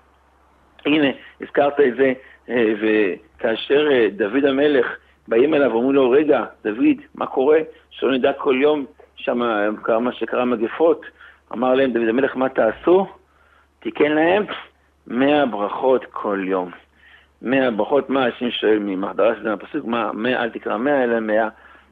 הנה, 0.87 1.09
הזכרת 1.41 1.81
את 1.81 1.97
זה, 1.97 2.13
אה, 2.49 2.73
וכאשר 2.81 3.89
אה, 3.93 4.09
דוד 4.17 4.45
המלך 4.45 4.87
באים 5.29 5.55
אליו 5.55 5.71
ואומרים 5.71 5.95
לו, 5.95 6.11
רגע, 6.11 6.45
דוד, 6.65 6.97
מה 7.15 7.27
קורה? 7.27 7.59
שלא 7.91 8.13
נדע 8.13 8.33
כל 8.33 8.59
יום 8.61 8.85
שם 9.17 9.41
קרה 9.83 9.99
מה 9.99 10.13
שקרה 10.13 10.45
מגפות. 10.45 11.07
אמר 11.53 11.75
להם 11.75 11.93
דוד 11.93 12.09
המלך, 12.09 12.37
מה 12.37 12.49
תעשו? 12.49 13.07
תיקן 13.81 14.13
להם 14.13 14.45
מאה 15.07 15.47
ברכות 15.47 16.05
כל 16.11 16.41
יום. 16.45 16.71
מאה 17.43 17.71
ברכות, 17.71 18.11
מה 18.11 18.27
השם 18.27 18.51
שואל 18.51 18.79
ממחדרה 18.79 19.35
של 19.37 19.49
הפסוק, 19.49 19.85
מה, 19.85 20.13
מאה, 20.13 20.43
אל 20.43 20.51
תקרא 20.51 20.77
מאה 20.77 21.05
אלא 21.05 21.21
מאה. 21.21 21.49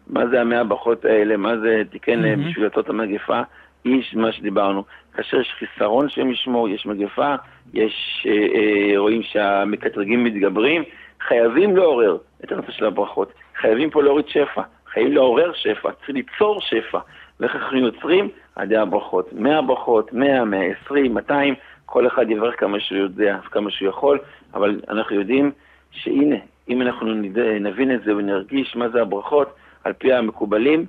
מה 0.06 0.26
זה 0.26 0.40
המאה 0.40 0.64
ברכות 0.64 1.04
האלה? 1.04 1.36
מה 1.36 1.58
זה 1.58 1.82
תיקן 1.90 2.20
להם. 2.20 2.44
בשביל 2.48 2.64
לעשות 2.66 2.88
המגפה? 2.88 3.40
איש, 3.84 4.14
מה 4.14 4.32
שדיברנו. 4.32 4.84
כאשר 5.14 5.40
יש 5.40 5.54
חיסרון 5.58 6.08
שהם 6.08 6.30
ישמור, 6.30 6.68
יש 6.68 6.86
מגפה, 6.86 7.34
יש, 7.74 8.26
אה, 8.28 8.32
אה, 8.32 8.98
רואים 8.98 9.22
שהמקטרגים 9.22 10.24
מתגברים, 10.24 10.82
חייבים 11.28 11.76
לעורר 11.76 12.18
את 12.44 12.52
הנושא 12.52 12.72
של 12.72 12.86
הברכות. 12.86 13.32
חייבים 13.60 13.90
פה 13.90 14.02
להוריד 14.02 14.28
שפע, 14.28 14.62
חייבים 14.92 15.12
לעורר 15.12 15.52
שפע, 15.54 15.92
צריך 15.92 16.08
ליצור 16.08 16.60
שפע. 16.60 16.98
ואיך 17.40 17.56
אנחנו 17.56 17.78
יוצרים? 17.78 18.28
על 18.56 18.64
ידי 18.64 18.76
הברכות. 18.76 19.32
100 19.32 19.62
ברכות, 19.62 20.12
100, 20.12 20.44
120, 20.44 21.14
200, 21.14 21.54
כל 21.86 22.06
אחד 22.06 22.30
יברך 22.30 22.60
כמה 22.60 22.80
שהוא 22.80 22.98
יודע, 22.98 23.38
כמה 23.50 23.70
שהוא 23.70 23.88
יכול, 23.88 24.18
אבל 24.54 24.80
אנחנו 24.88 25.16
יודעים 25.16 25.52
שהנה, 25.90 26.36
אם 26.68 26.82
אנחנו 26.82 27.14
נבין 27.60 27.94
את 27.94 28.02
זה 28.04 28.16
ונרגיש 28.16 28.76
מה 28.76 28.88
זה 28.88 29.02
הברכות, 29.02 29.54
על 29.84 29.92
פי 29.92 30.12
המקובלים, 30.12 30.86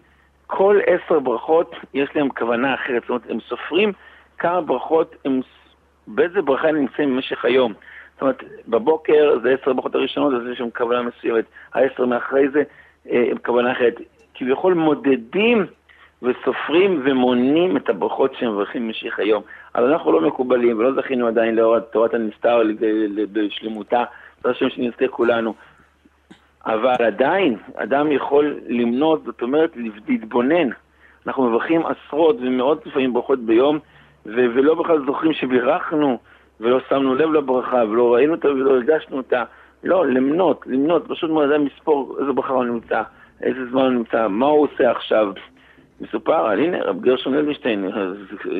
כל 0.48 0.80
עשר 0.86 1.20
ברכות 1.20 1.76
יש 1.94 2.10
להם 2.16 2.30
כוונה 2.30 2.74
אחרת, 2.74 3.02
זאת 3.02 3.10
אומרת, 3.10 3.30
הם 3.30 3.40
סופרים 3.40 3.94
כמה 4.38 4.62
ברכות, 4.62 5.16
הם, 5.26 5.42
באיזה 6.08 6.42
ברכה 6.42 6.68
הם 6.68 6.76
נמצאים 6.76 7.16
במשך 7.16 7.46
היום. 7.46 7.74
זאת 8.14 8.22
אומרת, 8.22 8.44
בבוקר 8.68 9.40
זה 9.44 9.56
עשר 9.62 9.74
ברכות 9.74 9.96
הראשונות, 9.96 10.34
אז 10.34 10.42
יש 10.52 10.58
שם 10.58 10.70
כוונה 10.78 11.02
מסוימת. 11.02 11.46
העשר 11.74 12.06
מאחרי 12.06 12.50
זה 12.50 12.64
אה, 13.12 13.26
הם 13.32 13.38
כוונה 13.46 13.72
אחרת. 13.72 13.96
כביכול 14.34 14.74
מודדים 14.74 15.66
וסופרים 16.22 17.02
ומונים 17.06 17.78
את 17.78 17.90
הברכות 17.90 18.36
שהם 18.36 18.52
מברכים 18.52 18.88
במשך 18.88 19.20
היום. 19.20 19.44
אבל 19.76 19.92
אנחנו 19.92 20.12
לא 20.12 20.22
מקובלים 20.22 20.80
ולא 20.80 20.94
זכינו 20.94 21.28
עדיין 21.28 21.56
לאור 21.56 21.80
תורת 21.80 22.14
הנסתר 22.14 22.62
בשלמותה, 23.32 24.04
זה 24.44 24.50
השם 24.50 24.70
שנזכה 24.70 25.08
כולנו. 25.08 25.54
אבל 26.66 27.06
עדיין, 27.06 27.58
אדם 27.76 28.12
יכול 28.12 28.60
למנות, 28.68 29.24
זאת 29.24 29.42
אומרת, 29.42 29.72
להתבונן. 30.08 30.70
אנחנו 31.28 31.50
מברכים 31.50 31.82
עשרות 31.86 32.36
ומאות 32.40 32.86
לפעמים 32.86 33.14
ברכות 33.14 33.40
ביום, 33.40 33.80
ו- 34.26 34.56
ולא 34.56 34.76
בכלל 34.76 35.06
זוכרים 35.06 35.34
שבירכנו, 35.34 36.18
ולא 36.60 36.80
שמנו 36.90 37.16
לב 37.16 37.32
לברכה, 37.34 37.84
ולא 37.90 38.14
ראינו 38.14 38.34
אותה 38.34 38.48
ולא 38.48 38.72
הרגשנו 38.72 39.18
אותה. 39.18 39.44
לא, 39.84 40.08
למנות, 40.08 40.64
למנות, 40.68 41.08
פשוט 41.08 41.30
מאוד 41.30 41.52
אדם 41.52 41.66
מספור 41.66 42.18
איזה 42.20 42.32
ברכה 42.32 42.54
הוא 42.54 42.64
נמצא, 42.64 43.02
איזה 43.42 43.60
זמן 43.72 43.82
הוא 43.82 43.92
נמצא, 43.92 44.28
מה 44.28 44.46
הוא 44.46 44.68
עושה 44.68 44.92
עכשיו. 44.92 45.34
מסופר 46.02 46.46
על, 46.46 46.60
הנה, 46.60 46.84
רב 46.84 47.02
גרשון 47.02 47.34
אלבשטיין, 47.34 47.92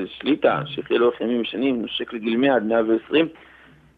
שליטה, 0.06 0.62
שיחיה 0.66 0.98
לאורך 0.98 1.22
ימים 1.22 1.44
שנים, 1.44 1.82
נושק 1.82 2.14
לגיל 2.14 2.38
100 2.38 2.56
עד 2.56 2.66
120, 2.66 3.28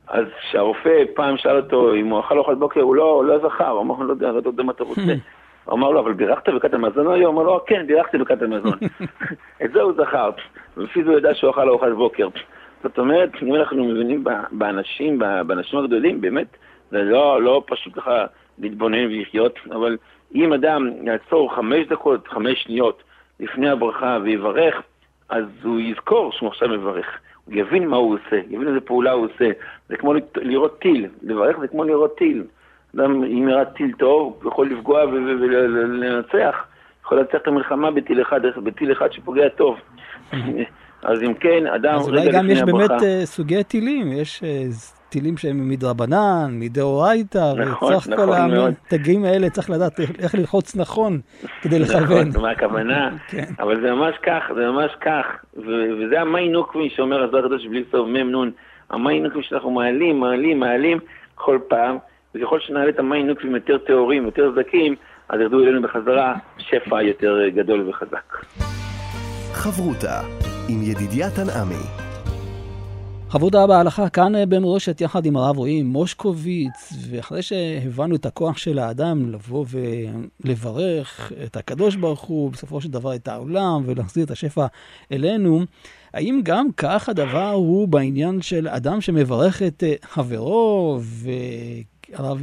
אז 0.08 0.26
כשהרופא 0.42 1.04
פעם 1.16 1.38
שאל 1.38 1.58
אותו 1.58 1.96
אם 1.96 2.08
הוא 2.08 2.20
אכל 2.20 2.38
אוכלת 2.38 2.58
בוקר, 2.58 2.82
הוא 2.82 2.96
לא, 2.96 3.26
לא 3.26 3.50
זכר, 3.50 3.70
הוא 3.70 3.82
אמר, 3.82 4.04
לא 4.04 4.12
יודע, 4.12 4.32
לא 4.32 4.42
יודע 4.46 4.64
מה 4.64 4.72
אתה 4.72 4.84
רוצה. 4.84 5.02
אמר 5.72 5.92
לו, 5.92 6.00
אבל 6.00 6.14
בירכת 6.14 6.50
ברכת 6.50 6.74
המזון 6.74 7.12
היום? 7.14 7.36
אמר 7.36 7.44
לו, 7.44 7.66
כן, 7.68 7.88
בירכתי 7.88 8.18
ברכת 8.18 8.42
המזון. 8.42 8.78
את 9.66 9.72
זה 9.72 9.82
הוא 9.82 9.94
זכר, 9.98 10.30
ולפי 10.78 11.04
זה 11.04 11.10
הוא 11.10 11.18
ידע 11.18 11.34
שהוא 11.34 11.52
אכל 11.52 11.70
אוכלת 11.70 11.96
בוקר. 11.96 12.28
זאת 12.84 13.00
אומרת, 13.00 13.30
אם 13.42 13.56
אנחנו 13.56 13.86
מבינים 13.86 14.24
באנשים, 14.52 15.20
באנשים 15.20 15.80
הגדולים, 15.80 16.22
באמת, 16.22 16.48
זה 16.92 17.04
לא, 17.04 17.42
לא 17.42 17.64
פשוט 17.68 17.94
ככה 17.96 18.26
להתבונן 18.60 19.06
ולחיות, 19.06 19.60
אבל 19.72 19.98
אם 20.36 20.54
אדם 20.54 20.90
יעצור 21.04 21.56
חמש 21.56 21.88
דקות, 21.88 22.28
חמש 22.28 22.64
שניות, 22.64 23.04
לפני 23.40 23.70
הברכה 23.70 24.18
ויברך, 24.24 24.82
אז 25.30 25.44
הוא 25.64 25.80
יזכור 25.80 26.32
שהוא 26.32 26.50
עכשיו 26.50 26.70
מברך. 26.70 27.20
הוא 27.46 27.56
יבין 27.56 27.88
מה 27.88 27.98
הוא 27.98 28.16
עושה, 28.16 28.36
יבין 28.50 28.68
איזה 28.68 28.80
פעולה 28.80 29.12
הוא 29.12 29.26
עושה. 29.26 29.52
זה 29.90 29.98
כמו 29.98 30.14
לראות 30.36 30.80
טיל, 30.80 31.08
לברך 31.22 31.60
זה 31.60 31.68
כמו 31.68 31.84
לראות 31.84 32.18
טיל. 32.18 32.44
אדם, 32.96 33.24
אם 33.24 33.50
יראה 33.50 33.66
טיל 33.66 33.92
טוב, 34.00 34.44
יכול 34.48 34.72
לפגוע 34.72 35.04
ולנצח. 35.06 36.56
יכול 37.06 37.20
לנצח 37.20 37.36
את 37.36 37.48
המלחמה 37.48 37.92
בטיל 37.92 38.22
אחד, 38.22 38.42
בטיל 38.64 38.92
אחד 38.92 39.12
שפוגע 39.12 39.50
טוב. 39.50 39.78
אז 41.04 41.24
אם 41.24 41.34
כן, 41.34 41.68
אדם 41.68 42.00
רגע 42.00 42.00
לפני 42.00 42.00
הברכה... 42.00 42.00
אז 42.00 42.10
אולי 42.10 42.32
גם 42.32 42.50
יש 42.50 42.62
באמת 42.62 42.90
uh, 42.90 43.26
סוגי 43.26 43.64
טילים, 43.64 44.12
יש 44.12 44.44
uh, 44.44 44.76
טילים 45.10 45.38
שהם 45.38 45.70
מדרבנן, 45.70 46.50
מדאורייתא, 46.52 47.54
נכון, 47.58 47.94
וצריך 47.94 48.08
נכון 48.10 48.50
כל. 48.50 48.68
התגים 48.68 49.26
האלה, 49.26 49.50
צריך 49.50 49.70
לדעת 49.70 50.00
איך 50.00 50.36
ללחוץ 50.36 50.76
נכון 50.76 51.20
כדי 51.62 51.80
נכון, 51.80 51.96
לכוון. 51.96 52.28
נכון, 52.28 52.42
מה 52.42 52.52
הכוונה, 52.52 53.10
כן. 53.30 53.46
אבל 53.60 53.82
זה 53.82 53.92
ממש 53.92 54.16
כך, 54.24 54.44
זה 54.56 54.72
ממש 54.72 54.92
כך, 55.02 55.26
וזה 55.58 56.22
המאי 56.22 56.50
נוקבי 56.50 56.90
שאומר 56.90 57.24
הזוהר 57.24 57.46
הקדוש 57.46 57.66
בלי 57.66 57.84
סוף 57.92 58.08
מ"ם 58.08 58.36
נ', 58.36 58.52
המאי 58.90 59.20
נוקבי 59.20 59.44
שאנחנו 59.44 59.72
מעלים, 59.72 60.20
מעלים, 60.20 60.60
מעלים 60.60 61.00
כל 61.36 61.60
פעם, 61.68 61.98
וככל 62.38 62.60
שנעלה 62.60 62.90
את 62.90 63.00
המאי 63.00 63.24
נוקבים 63.24 63.56
יותר 63.56 63.78
טהורים, 63.78 64.26
יותר 64.26 64.52
זקים, 64.56 64.96
אז 65.30 65.40
ירדו 65.40 65.60
אלינו 65.60 65.82
בחזרה 65.82 66.36
שפע 66.58 67.02
יותר 67.02 67.48
גדול 67.50 67.90
וחזק. 67.90 68.36
חברותה 69.54 70.22
עם 70.70 70.82
ידידיה 70.84 71.28
תנעמי 71.36 72.08
חברותה 73.30 73.68
בהלכה 73.68 74.10
כאן 74.10 74.36
אה, 74.36 74.46
במורשת 74.46 75.02
יחד 75.02 75.26
עם 75.26 75.38
הרב 75.38 75.58
רועי 75.58 75.84
מושקוביץ, 75.84 76.94
ואחרי 77.10 77.42
שהבנו 77.42 78.16
את 78.16 78.26
הכוח 78.26 78.58
של 78.58 78.80
האדם 78.80 79.32
לבוא 79.32 79.66
ולברך 80.44 81.32
את 81.46 81.58
הקדוש 81.58 81.96
ברוך 81.96 82.22
הוא, 82.22 82.52
בסופו 82.52 82.82
של 82.82 82.90
דבר 82.90 83.16
את 83.16 83.28
העולם, 83.28 83.84
ולהחזיר 83.86 84.26
את 84.26 84.32
השפע 84.32 84.66
אלינו, 85.12 85.62
האם 86.14 86.42
גם 86.44 86.68
כך 86.78 87.10
הדבר 87.10 87.50
הוא 87.50 87.88
בעניין 87.88 88.42
של 88.42 88.68
אדם 88.68 89.02
שמברך 89.02 89.62
את 89.62 89.84
אה, 89.84 89.94
חברו, 90.04 91.00
והרב 92.10 92.42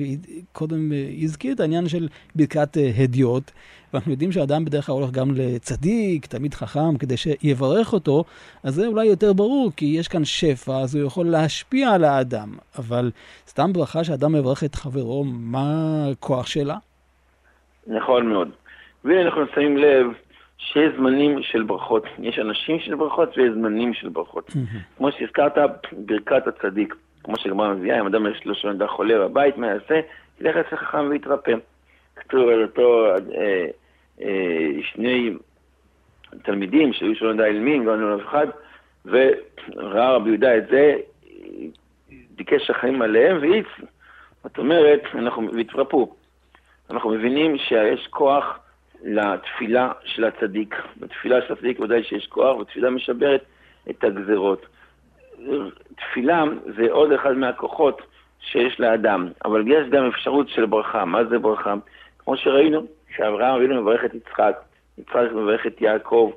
קודם 0.52 0.92
אה, 0.92 1.08
הזכיר 1.22 1.54
את 1.54 1.60
העניין 1.60 1.88
של 1.88 2.08
ברכת 2.34 2.76
הדיוט, 2.98 3.50
ואנחנו 3.92 4.10
יודעים 4.10 4.32
שאדם 4.32 4.64
בדרך 4.64 4.86
כלל 4.86 4.94
הולך 4.94 5.10
גם 5.10 5.28
לצדיק, 5.34 6.26
תמיד 6.26 6.54
חכם, 6.54 6.96
כדי 6.98 7.16
שיברך 7.16 7.92
אותו, 7.92 8.24
אז 8.62 8.74
זה 8.74 8.86
אולי 8.86 9.06
יותר 9.06 9.32
ברור, 9.32 9.70
כי 9.76 9.84
יש 9.84 10.08
כאן 10.08 10.24
שפע, 10.24 10.76
אז 10.76 10.94
הוא 10.94 11.06
יכול 11.06 11.26
להשפיע 11.26 11.90
על 11.90 12.04
האדם. 12.04 12.48
אבל 12.78 13.10
סתם 13.46 13.72
ברכה 13.72 14.04
שאדם 14.04 14.32
מברך 14.32 14.64
את 14.64 14.74
חברו, 14.74 15.24
מה 15.24 16.06
הכוח 16.12 16.46
שלה? 16.46 16.76
נכון 17.86 18.26
מאוד. 18.26 18.48
והנה 19.04 19.22
אנחנו 19.22 19.42
שמים 19.54 19.76
לב 19.76 20.06
שיש 20.58 20.92
זמנים 20.96 21.42
של 21.42 21.62
ברכות. 21.62 22.04
יש 22.18 22.38
אנשים 22.38 22.78
של 22.80 22.94
ברכות 22.94 23.28
ויש 23.36 23.52
זמנים 23.54 23.94
של 23.94 24.08
ברכות. 24.08 24.50
כמו 24.96 25.12
שהזכרת, 25.12 25.52
ברכת 25.92 26.46
הצדיק. 26.46 26.94
כמו 27.24 27.36
שגמרא 27.38 27.74
מביאה, 27.74 28.00
אם 28.00 28.06
אדם 28.06 28.26
יש 28.26 28.44
לו 28.44 28.54
שלא 28.54 28.86
חולה 28.86 29.18
בבית, 29.18 29.56
מה 29.56 29.66
יעשה? 29.66 30.00
ילך 30.40 30.56
אצל 30.56 30.76
חכם 30.76 31.06
ויתרפא. 31.10 31.52
כתוב 32.16 32.48
על 32.48 32.62
אותו 32.62 33.06
אה, 33.06 33.66
אה, 34.22 34.70
שני 34.82 35.34
תלמידים 36.42 36.92
שהיו 36.92 37.14
שלא 37.14 37.32
נדע 37.32 37.46
אילמים, 37.46 37.88
ענו 37.88 38.16
לאף 38.16 38.26
אחד, 38.28 38.46
וראה 39.04 40.12
רבי 40.12 40.28
יהודה 40.28 40.56
את 40.56 40.66
זה, 40.70 40.96
ביקש 42.36 42.70
החיים 42.70 43.02
עליהם 43.02 43.38
והעיץ. 43.40 43.66
זאת 44.42 44.58
אומרת, 44.58 45.02
אנחנו, 45.14 45.48
והתרפאו. 45.54 46.14
אנחנו 46.90 47.10
מבינים 47.10 47.58
שיש 47.58 48.06
כוח 48.10 48.58
לתפילה 49.04 49.92
של 50.04 50.24
הצדיק. 50.24 50.74
בתפילה 50.96 51.42
של 51.46 51.52
הצדיק 51.52 51.80
ודאי 51.80 52.04
שיש 52.04 52.26
כוח, 52.26 52.56
ותפילה 52.56 52.90
משברת 52.90 53.44
את 53.90 54.04
הגזרות. 54.04 54.66
תפילה 55.96 56.44
זה 56.76 56.86
עוד 56.90 57.12
אחד 57.12 57.32
מהכוחות 57.32 58.02
שיש 58.40 58.80
לאדם, 58.80 59.28
אבל 59.44 59.64
יש 59.66 59.88
גם 59.88 60.06
אפשרות 60.06 60.48
של 60.48 60.66
ברכה. 60.66 61.04
מה 61.04 61.24
זה 61.24 61.38
ברכה? 61.38 61.74
כמו 62.18 62.36
שראינו, 62.36 62.86
שאברהם 63.16 63.54
אבינו 63.54 63.82
מברך 63.82 64.04
את 64.04 64.14
יצחק, 64.14 64.56
יצחק 64.98 65.32
מברך 65.32 65.66
את 65.66 65.80
יעקב, 65.80 66.30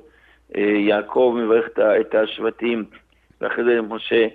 אה, 0.56 0.62
יעקב 0.62 1.34
מברך 1.36 1.68
את 2.00 2.14
השבטים, 2.14 2.84
ואחרי 3.40 3.64
זה 3.64 3.82
משה. 3.82 4.26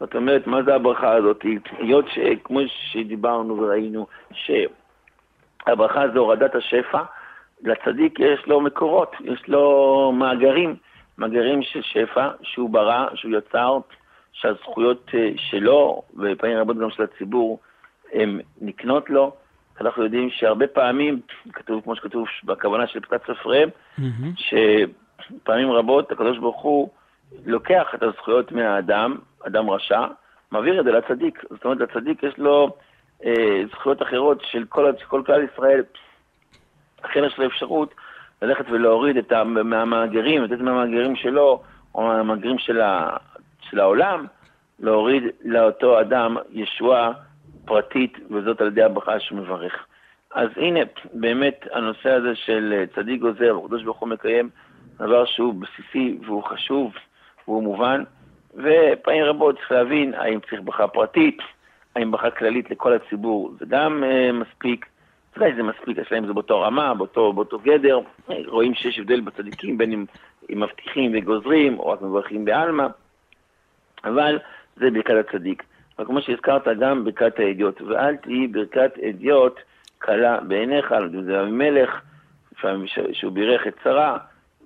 זאת 0.00 0.14
אומרת, 0.14 0.46
מה 0.46 0.62
זה 0.62 0.74
הברכה 0.74 1.12
הזאת? 1.12 1.44
היות 1.78 2.04
שכמו 2.08 2.60
שדיברנו 2.68 3.58
וראינו, 3.58 4.06
שהברכה 4.32 6.08
זה 6.12 6.18
הורדת 6.18 6.54
השפע, 6.54 7.02
לצדיק 7.62 8.20
יש 8.20 8.46
לו 8.46 8.60
מקורות, 8.60 9.12
יש 9.20 9.48
לו 9.48 10.12
מאגרים, 10.14 10.76
מאגרים 11.18 11.62
של 11.62 11.82
שפע 11.82 12.28
שהוא 12.42 12.70
ברא, 12.70 13.06
שהוא 13.14 13.32
יצר, 13.38 13.78
שהזכויות 14.40 15.10
אה, 15.14 15.30
שלו, 15.36 16.02
ופעמים 16.18 16.58
רבות 16.58 16.78
גם 16.78 16.90
של 16.90 17.02
הציבור, 17.02 17.60
הן 18.12 18.40
נקנות 18.60 19.10
לו. 19.10 19.32
אנחנו 19.80 20.04
יודעים 20.04 20.30
שהרבה 20.30 20.66
פעמים, 20.66 21.20
כתוב 21.52 21.80
כמו 21.84 21.96
שכתוב 21.96 22.26
בכוונה 22.44 22.86
של 22.86 23.00
פתת 23.00 23.20
ספריהם, 23.22 23.68
mm-hmm. 23.98 24.02
שפעמים 24.36 25.70
רבות 25.70 26.12
הקדוש 26.12 26.38
ברוך 26.38 26.62
הוא 26.62 26.88
לוקח 27.46 27.86
את 27.94 28.02
הזכויות 28.02 28.52
מהאדם, 28.52 29.16
אדם 29.46 29.70
רשע, 29.70 30.06
מעביר 30.50 30.80
את 30.80 30.84
זה 30.84 30.92
לצדיק. 30.92 31.42
זאת 31.50 31.64
אומרת, 31.64 31.78
לצדיק 31.80 32.22
יש 32.22 32.38
לו 32.38 32.76
אה, 33.24 33.62
זכויות 33.70 34.02
אחרות 34.02 34.42
של 34.50 34.64
כל, 34.68 34.92
כל 35.08 35.22
כלל 35.26 35.46
ישראל. 35.52 35.82
לכן 37.04 37.24
יש 37.24 37.38
לו 37.38 37.46
אפשרות 37.46 37.94
ללכת 38.42 38.64
ולהוריד 38.70 39.16
את 39.16 39.32
ה, 39.32 39.44
מהמאגרים, 39.44 40.42
לתת 40.44 40.60
מהמאגרים 40.60 41.16
שלו, 41.16 41.62
או 41.94 42.02
מהמאגרים 42.02 42.58
של, 42.58 42.80
של 43.70 43.80
העולם, 43.80 44.26
להוריד 44.80 45.22
לאותו 45.44 46.00
אדם 46.00 46.36
ישועה 46.50 47.12
פרטית, 47.64 48.18
וזאת 48.30 48.60
על 48.60 48.66
ידי 48.66 48.82
הברכה 48.82 49.20
שהוא 49.20 49.38
מברך. 49.38 49.86
אז 50.34 50.48
הנה, 50.56 50.80
באמת, 51.12 51.66
הנושא 51.72 52.10
הזה 52.10 52.34
של 52.34 52.84
צדיק 52.94 53.20
גוזר, 53.20 53.58
הקדוש 53.64 53.82
ברוך 53.82 53.98
הוא 53.98 54.08
מקיים 54.08 54.50
דבר 54.98 55.24
שהוא 55.24 55.54
בסיסי 55.54 56.18
והוא 56.26 56.42
חשוב 56.42 56.92
והוא 57.48 57.62
מובן, 57.62 58.04
ופעמים 58.54 59.24
רבות 59.24 59.56
צריך 59.56 59.72
להבין 59.72 60.14
האם 60.14 60.40
צריך 60.40 60.60
ברכה 60.64 60.88
פרטית, 60.88 61.38
האם 61.96 62.10
ברכה 62.10 62.30
כללית 62.30 62.70
לכל 62.70 62.92
הציבור, 62.92 63.54
זה 63.58 63.66
גם 63.68 64.04
uh, 64.04 64.32
מספיק. 64.32 64.86
ודאי 65.36 65.54
זה 65.56 65.62
מספיק, 65.62 65.98
השאלה 65.98 66.20
אם 66.20 66.26
זה 66.26 66.32
באותו 66.32 66.60
רמה, 66.60 66.94
באותו, 66.94 67.32
באותו 67.32 67.58
גדר. 67.58 68.00
רואים 68.46 68.74
שיש 68.74 68.98
הבדל 68.98 69.20
בצדיקים 69.20 69.78
בין 69.78 69.92
אם 69.92 70.04
מבטיחים 70.50 71.12
וגוזרים, 71.14 71.78
או 71.78 71.88
רק 71.88 72.02
מברכים 72.02 72.44
בעלמא, 72.44 72.86
אבל 74.04 74.38
זה 74.76 74.90
ברכת 74.90 75.14
הצדיק. 75.28 75.62
אבל 75.98 76.06
כמו 76.06 76.22
שהזכרת, 76.22 76.68
גם 76.80 77.04
ברכת 77.04 77.38
האדיוט. 77.38 77.80
ואל 77.82 78.16
תהי 78.16 78.46
ברכת 78.46 78.92
אדיוט 79.08 79.60
קלה 79.98 80.40
בעיניך, 80.40 80.94
זה 81.24 81.40
אבימלך, 81.40 82.00
שהוא 83.12 83.32
בירך 83.32 83.66
את 83.66 83.74
שרה, 83.84 84.18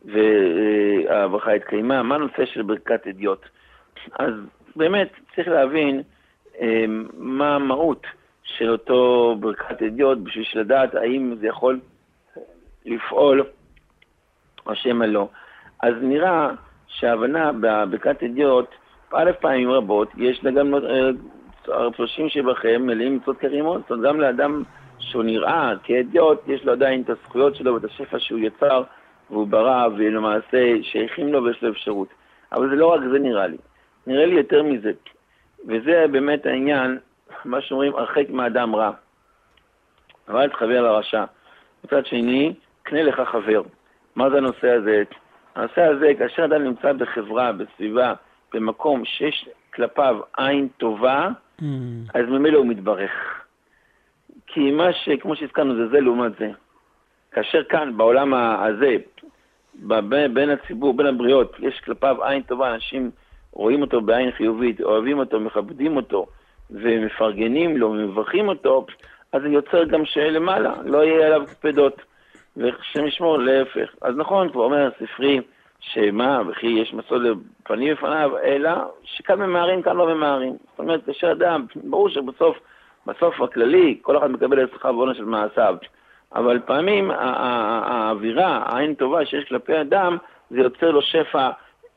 והברכה 0.04 1.52
התקיימה. 1.52 2.02
מה 2.02 2.14
הנושא 2.14 2.46
של 2.46 2.62
ברכת 2.62 3.06
אדיוט? 3.06 3.46
אז 4.18 4.34
באמת 4.76 5.08
צריך 5.34 5.48
להבין 5.48 6.02
אה, 6.60 6.84
מה 7.14 7.54
המהות 7.54 8.06
של 8.44 8.70
אותו 8.70 9.36
ברכת 9.40 9.82
אדיוט 9.82 10.18
בשביל 10.18 10.46
לדעת 10.54 10.94
האם 10.94 11.34
זה 11.40 11.46
יכול 11.46 11.80
לפעול 12.84 13.44
או 14.66 14.74
שמא 14.74 15.04
לא. 15.04 15.28
אז 15.82 15.94
נראה 16.00 16.50
שההבנה 16.86 17.52
בברכת 17.52 18.22
אדיוט, 18.22 18.68
א' 19.14 19.30
פעמים 19.40 19.70
רבות, 19.70 20.08
יש 20.16 20.44
לה 20.44 20.50
גם 20.50 20.74
הפרשים 21.68 22.28
שבכם 22.28 22.82
מלאים 22.86 23.16
מצוות 23.16 23.38
כרימות, 23.38 23.80
זאת 23.80 23.90
אומרת 23.90 24.04
גם 24.04 24.20
לאדם 24.20 24.62
שהוא 24.98 25.22
נראה 25.22 25.72
כאדיוט, 25.82 26.40
יש 26.46 26.64
לו 26.64 26.72
עדיין 26.72 27.02
את 27.02 27.10
הזכויות 27.10 27.56
שלו 27.56 27.74
ואת 27.74 27.84
השפע 27.84 28.18
שהוא 28.18 28.38
יצר 28.38 28.82
והוא 29.30 29.46
ברא 29.46 29.88
ולמעשה 29.96 30.74
שייכים 30.82 31.32
לו 31.32 31.44
ויש 31.44 31.62
לו 31.62 31.70
אפשרות. 31.70 32.08
אבל 32.52 32.70
זה 32.70 32.76
לא 32.76 32.86
רק 32.86 33.00
זה 33.12 33.18
נראה 33.18 33.46
לי. 33.46 33.56
נראה 34.06 34.26
לי 34.26 34.34
יותר 34.34 34.62
מזה. 34.62 34.92
וזה 35.68 36.04
באמת 36.10 36.46
העניין, 36.46 36.98
מה 37.44 37.60
שאומרים, 37.60 37.94
הרחק 37.94 38.30
מאדם 38.30 38.76
רע. 38.76 38.90
אבל 40.28 40.48
תחבר 40.48 40.82
לרשע. 40.82 41.24
מצד 41.84 42.06
שני, 42.06 42.54
קנה 42.82 43.02
לך 43.02 43.20
חבר. 43.20 43.62
מה 44.16 44.30
זה 44.30 44.36
הנושא 44.36 44.70
הזה? 44.70 45.02
הנושא 45.54 45.82
הזה, 45.82 46.12
כאשר 46.18 46.44
אדם 46.44 46.64
נמצא 46.64 46.92
בחברה, 46.92 47.52
בסביבה, 47.52 48.14
במקום 48.54 49.04
שיש 49.04 49.48
כלפיו 49.74 50.20
עין 50.36 50.68
טובה, 50.76 51.28
mm. 51.60 51.64
אז 52.14 52.28
ממילא 52.28 52.58
הוא 52.58 52.66
מתברך. 52.66 53.10
כי 54.46 54.70
מה 54.70 54.92
ש... 54.92 55.08
כמו 55.20 55.36
שהזכרנו, 55.36 55.76
זה 55.76 55.88
זה 55.88 56.00
לעומת 56.00 56.32
זה. 56.38 56.50
כאשר 57.32 57.64
כאן, 57.64 57.96
בעולם 57.96 58.34
הזה, 58.34 58.96
בין 60.32 60.50
הציבור, 60.50 60.96
בין 60.96 61.06
הבריות, 61.06 61.56
יש 61.58 61.80
כלפיו 61.80 62.24
עין 62.24 62.42
טובה, 62.42 62.74
אנשים 62.74 63.10
רואים 63.52 63.82
אותו 63.82 64.00
בעין 64.00 64.30
חיובית, 64.30 64.80
אוהבים 64.80 65.18
אותו, 65.18 65.40
מכבדים 65.40 65.96
אותו, 65.96 66.26
ומפרגנים 66.70 67.76
לו, 67.76 67.90
ומברכים 67.90 68.48
אותו, 68.48 68.86
אז 69.32 69.42
זה 69.42 69.48
יוצר 69.48 69.84
גם 69.84 70.04
שלמעלה, 70.04 70.74
לא 70.84 71.04
יהיה 71.04 71.26
עליו 71.26 71.42
קפדות. 71.46 72.02
ושם 72.56 73.06
ישמור, 73.06 73.38
להפך. 73.38 73.94
אז 74.02 74.16
נכון, 74.16 74.52
כבר 74.52 74.64
אומר 74.64 74.90
הספרי, 74.96 75.40
שמה, 75.82 76.42
וכי 76.48 76.66
יש 76.66 76.94
מסוד 76.94 77.22
לפנים 77.22 77.94
בפניו, 77.94 78.38
אלא 78.38 78.70
שכאן 79.04 79.42
ממהרים, 79.42 79.82
כאן 79.82 79.96
לא 79.96 80.14
ממהרים. 80.14 80.52
זאת 80.70 80.78
אומרת, 80.78 81.04
כאשר 81.06 81.32
אדם, 81.32 81.66
ברור 81.84 82.08
שבסוף, 82.08 82.56
בסוף 83.06 83.40
הכללי, 83.40 83.98
כל 84.02 84.18
אחד 84.18 84.30
מקבל 84.30 84.64
את 84.64 84.70
שכר 84.74 84.96
ועונש 84.96 85.16
של 85.16 85.24
מעשיו. 85.24 85.76
אבל 86.34 86.58
פעמים 86.58 87.10
האווירה, 87.10 88.62
העין 88.66 88.94
טובה 88.94 89.26
שיש 89.26 89.44
כלפי 89.48 89.80
אדם, 89.80 90.16
זה 90.50 90.60
יוצר 90.60 90.90
לו 90.90 91.02
שפע 91.02 91.50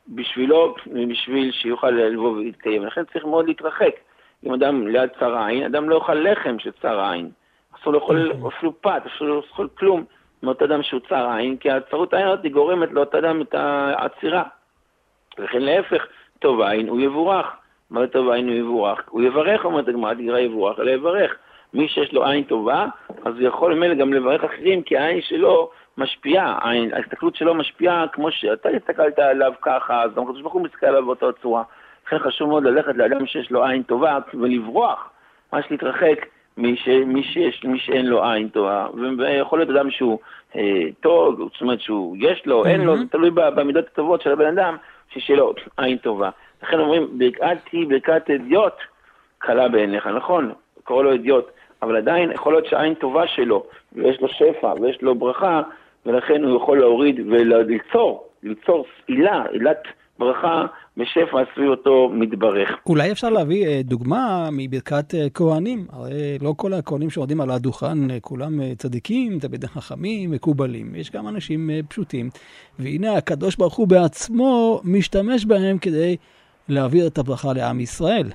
בשבילו 0.08 0.74
ובשביל 0.86 1.52
שיוכל 1.52 1.90
לבוא 1.90 2.30
ולהתקיים. 2.30 2.84
לכן 2.84 3.04
צריך 3.12 3.24
מאוד 3.24 3.46
להתרחק. 3.46 3.92
אם 4.44 4.54
אדם 4.54 4.86
ליד 4.86 5.10
צר 5.20 5.36
העין, 5.36 5.64
אדם 5.64 5.88
לא 5.88 5.94
יאכל 5.94 6.14
לחם 6.14 6.58
של 6.58 6.70
צר 6.82 7.00
העין. 7.00 7.30
אסור 7.80 7.92
לאכול 7.92 8.32
אפילו 8.48 8.80
פת, 8.80 9.02
אסור 9.06 9.28
לאכול 9.28 9.68
כלום 9.78 10.04
מאותו 10.42 10.64
אדם 10.64 10.82
שהוא 10.82 11.00
צר 11.08 11.26
העין, 11.26 11.56
כי 11.56 11.70
הצרות 11.70 12.14
העין 12.14 12.26
הזאת 12.28 12.46
גורמת 12.46 12.92
לאותו 12.92 13.18
אדם 13.18 13.42
את 13.42 13.54
העצירה. 13.54 14.42
וכן 15.38 15.62
להפך, 15.62 16.06
טוב 16.38 16.60
העין 16.60 16.88
הוא 16.88 17.00
יבורך. 17.00 17.46
מה 17.90 18.00
זה 18.00 18.06
טוב 18.06 18.28
העין 18.28 18.48
הוא 18.48 18.54
יבורך? 18.54 19.00
הוא 19.10 19.22
יברך, 19.22 19.64
אומרת 19.64 19.88
הגמרא, 19.88 20.14
תקרא 20.14 20.38
יבורך, 20.38 20.80
אלא 20.80 20.90
יברך. 20.90 21.36
מי 21.74 21.88
שיש 21.88 22.12
לו 22.12 22.26
עין 22.26 22.44
טובה, 22.44 22.86
אז 23.24 23.34
הוא 23.34 23.42
יכול 23.42 23.74
ממילא 23.74 23.94
גם 23.94 24.12
לברך 24.12 24.44
אחרים, 24.44 24.82
כי 24.82 24.96
העין 24.96 25.20
שלו 25.22 25.70
משפיעה, 25.98 26.58
ההסתכלות 26.92 27.36
שלו 27.36 27.54
משפיעה 27.54 28.04
כמו 28.12 28.30
שאתה 28.30 28.68
הסתכלת 28.68 29.18
עליו 29.18 29.52
ככה, 29.62 30.02
אז 30.02 30.14
גם 30.14 30.22
הקדוש 30.22 30.40
ברוך 30.40 30.54
הוא 30.54 30.62
מסתכל 30.62 30.86
עליו 30.86 31.06
באותה 31.06 31.26
צורה. 31.42 31.62
לכן 32.06 32.18
חשוב 32.18 32.48
מאוד 32.48 32.64
ללכת 32.64 32.96
לאדם 32.96 33.26
שיש 33.26 33.50
לו 33.50 33.64
עין 33.64 33.82
טובה 33.82 34.18
ולברוח, 34.34 35.10
ממש 35.52 35.64
להתרחק 35.70 36.26
מי, 36.56 36.76
ש, 36.76 36.88
מי, 36.88 37.22
שיש, 37.22 37.64
מי 37.64 37.78
שאין 37.78 38.06
לו 38.06 38.24
עין 38.24 38.48
טובה. 38.48 38.86
ויכול 39.18 39.58
להיות 39.58 39.70
אדם 39.70 39.90
שהוא 39.90 40.18
אה, 40.56 40.82
טוב, 41.00 41.38
זאת 41.38 41.60
אומרת 41.60 41.80
שהוא, 41.80 42.16
יש 42.20 42.46
לו, 42.46 42.64
אין 42.64 42.80
לו, 42.80 42.98
זה 42.98 43.04
תלוי 43.10 43.30
במידות 43.30 43.84
הטובות 43.92 44.22
של 44.22 44.32
הבן 44.32 44.46
אדם, 44.46 44.76
שיהיה 45.08 45.38
לו 45.38 45.54
עין 45.76 45.98
טובה. 45.98 46.30
לכן 46.62 46.78
אומרים, 46.78 47.18
ברכת 47.18 47.58
היא 47.72 47.86
ברכת 47.88 48.30
אדיוט 48.30 48.74
קלה 49.38 49.68
בעיניך, 49.68 50.06
נכון? 50.06 50.52
קורא 50.84 51.02
לו 51.02 51.14
אדיוט, 51.14 51.46
אבל 51.82 51.96
עדיין 51.96 52.32
יכול 52.32 52.52
להיות 52.52 52.66
שהעין 52.66 52.94
טובה 52.94 53.26
שלו, 53.26 53.66
ויש 53.92 54.20
לו 54.20 54.28
שפע, 54.28 54.72
ויש 54.80 55.02
לו 55.02 55.14
ברכה, 55.14 55.62
ולכן 56.06 56.44
הוא 56.44 56.56
יכול 56.56 56.78
להוריד 56.78 57.20
וליצור, 57.30 58.28
ליצור 58.42 58.86
עילה, 59.06 59.44
עילת 59.50 59.82
ברכה 60.18 60.66
בשפע 60.96 61.42
סביב 61.54 61.68
אותו 61.68 62.10
מתברך. 62.12 62.70
אולי 62.86 63.12
אפשר 63.12 63.30
להביא 63.30 63.66
אה, 63.66 63.80
דוגמה 63.84 64.48
מברכת 64.52 65.14
אה, 65.14 65.26
כהנים, 65.34 65.86
הרי 65.92 66.38
לא 66.42 66.54
כל 66.56 66.72
הכהנים 66.72 67.10
שעומדים 67.10 67.40
על 67.40 67.50
הדוכן 67.50 68.10
אה, 68.10 68.20
כולם 68.20 68.74
צדיקים, 68.76 69.38
תלמידי 69.38 69.66
חכמים, 69.66 70.30
מקובלים, 70.30 70.94
יש 70.94 71.10
גם 71.10 71.28
אנשים 71.28 71.70
פשוטים, 71.88 72.28
והנה 72.78 73.16
הקדוש 73.16 73.56
ברוך 73.56 73.74
הוא 73.74 73.88
בעצמו 73.88 74.80
משתמש 74.84 75.46
בהם 75.46 75.78
כדי 75.78 76.16
להעביר 76.68 77.06
את 77.06 77.18
הברכה 77.18 77.48
לעם 77.56 77.80
ישראל. 77.80 78.26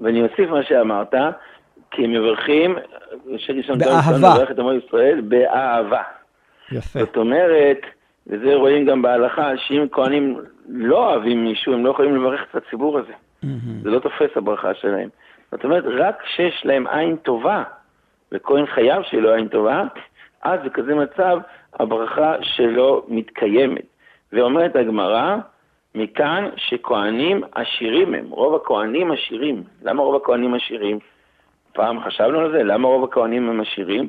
ואני 0.00 0.22
אוסיף 0.22 0.50
מה 0.50 0.62
שאמרת, 0.62 1.14
כי 1.90 2.04
הם 2.04 2.12
מברכים, 2.12 2.76
באהבה. 3.78 4.34
מברך 4.34 4.50
את 4.50 4.58
עמו 4.58 4.72
ישראל 4.72 5.20
באהבה. 5.20 6.02
יפה. 6.72 6.98
זאת 6.98 7.16
אומרת, 7.16 7.78
וזה 8.26 8.54
רואים 8.54 8.86
גם 8.86 9.02
בהלכה, 9.02 9.50
שאם 9.56 9.86
כהנים 9.92 10.36
לא 10.68 11.10
אוהבים 11.10 11.44
מישהו, 11.44 11.74
הם 11.74 11.86
לא 11.86 11.90
יכולים 11.90 12.16
לברך 12.16 12.40
את 12.50 12.54
הציבור 12.54 12.98
הזה. 12.98 13.12
זה 13.82 13.90
לא 13.90 13.98
תופס 13.98 14.36
הברכה 14.36 14.74
שלהם. 14.74 15.08
זאת 15.52 15.64
אומרת, 15.64 15.84
רק 15.86 16.22
כשיש 16.22 16.62
להם 16.64 16.86
עין 16.86 17.16
טובה, 17.16 17.62
וכהן 18.32 18.66
חייב 18.66 19.02
שיהיה 19.02 19.22
לו 19.22 19.34
עין 19.34 19.48
טובה, 19.48 19.82
אז 20.42 20.60
בכזה 20.64 20.94
מצב 20.94 21.38
הברכה 21.74 22.34
שלו 22.42 23.04
מתקיימת. 23.08 23.84
ואומרת 24.32 24.76
הגמרא, 24.76 25.36
מכאן 25.94 26.48
שכהנים 26.56 27.42
עשירים 27.52 28.14
הם, 28.14 28.26
רוב 28.30 28.54
הכהנים 28.54 29.12
עשירים. 29.12 29.62
למה 29.82 30.02
רוב 30.02 30.14
הכהנים 30.14 30.54
עשירים? 30.54 30.98
פעם 31.72 32.00
חשבנו 32.00 32.38
על 32.40 32.52
זה, 32.52 32.62
למה 32.62 32.88
רוב 32.88 33.04
הכהנים 33.04 33.48
הם 33.48 33.60
עשירים? 33.60 34.08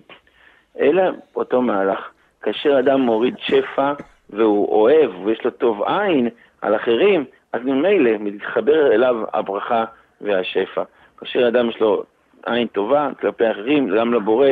אלא 0.79 1.03
אותו 1.35 1.61
מהלך. 1.61 2.09
כאשר 2.41 2.79
אדם 2.79 3.01
מוריד 3.01 3.35
שפע 3.39 3.93
והוא 4.35 4.81
אוהב 4.81 5.25
ויש 5.25 5.45
לו 5.45 5.51
טוב 5.51 5.83
עין 5.83 6.29
על 6.61 6.75
אחרים, 6.75 7.25
אז 7.53 7.61
ממילא 7.63 8.11
מתחבר 8.19 8.91
אליו 8.91 9.15
הברכה 9.33 9.85
והשפע. 10.21 10.83
כאשר 11.17 11.47
אדם 11.47 11.69
יש 11.69 11.79
לו 11.79 12.03
עין 12.45 12.67
טובה 12.67 13.09
כלפי 13.19 13.51
אחרים, 13.51 13.87
גם 13.97 14.13
לבורא, 14.13 14.47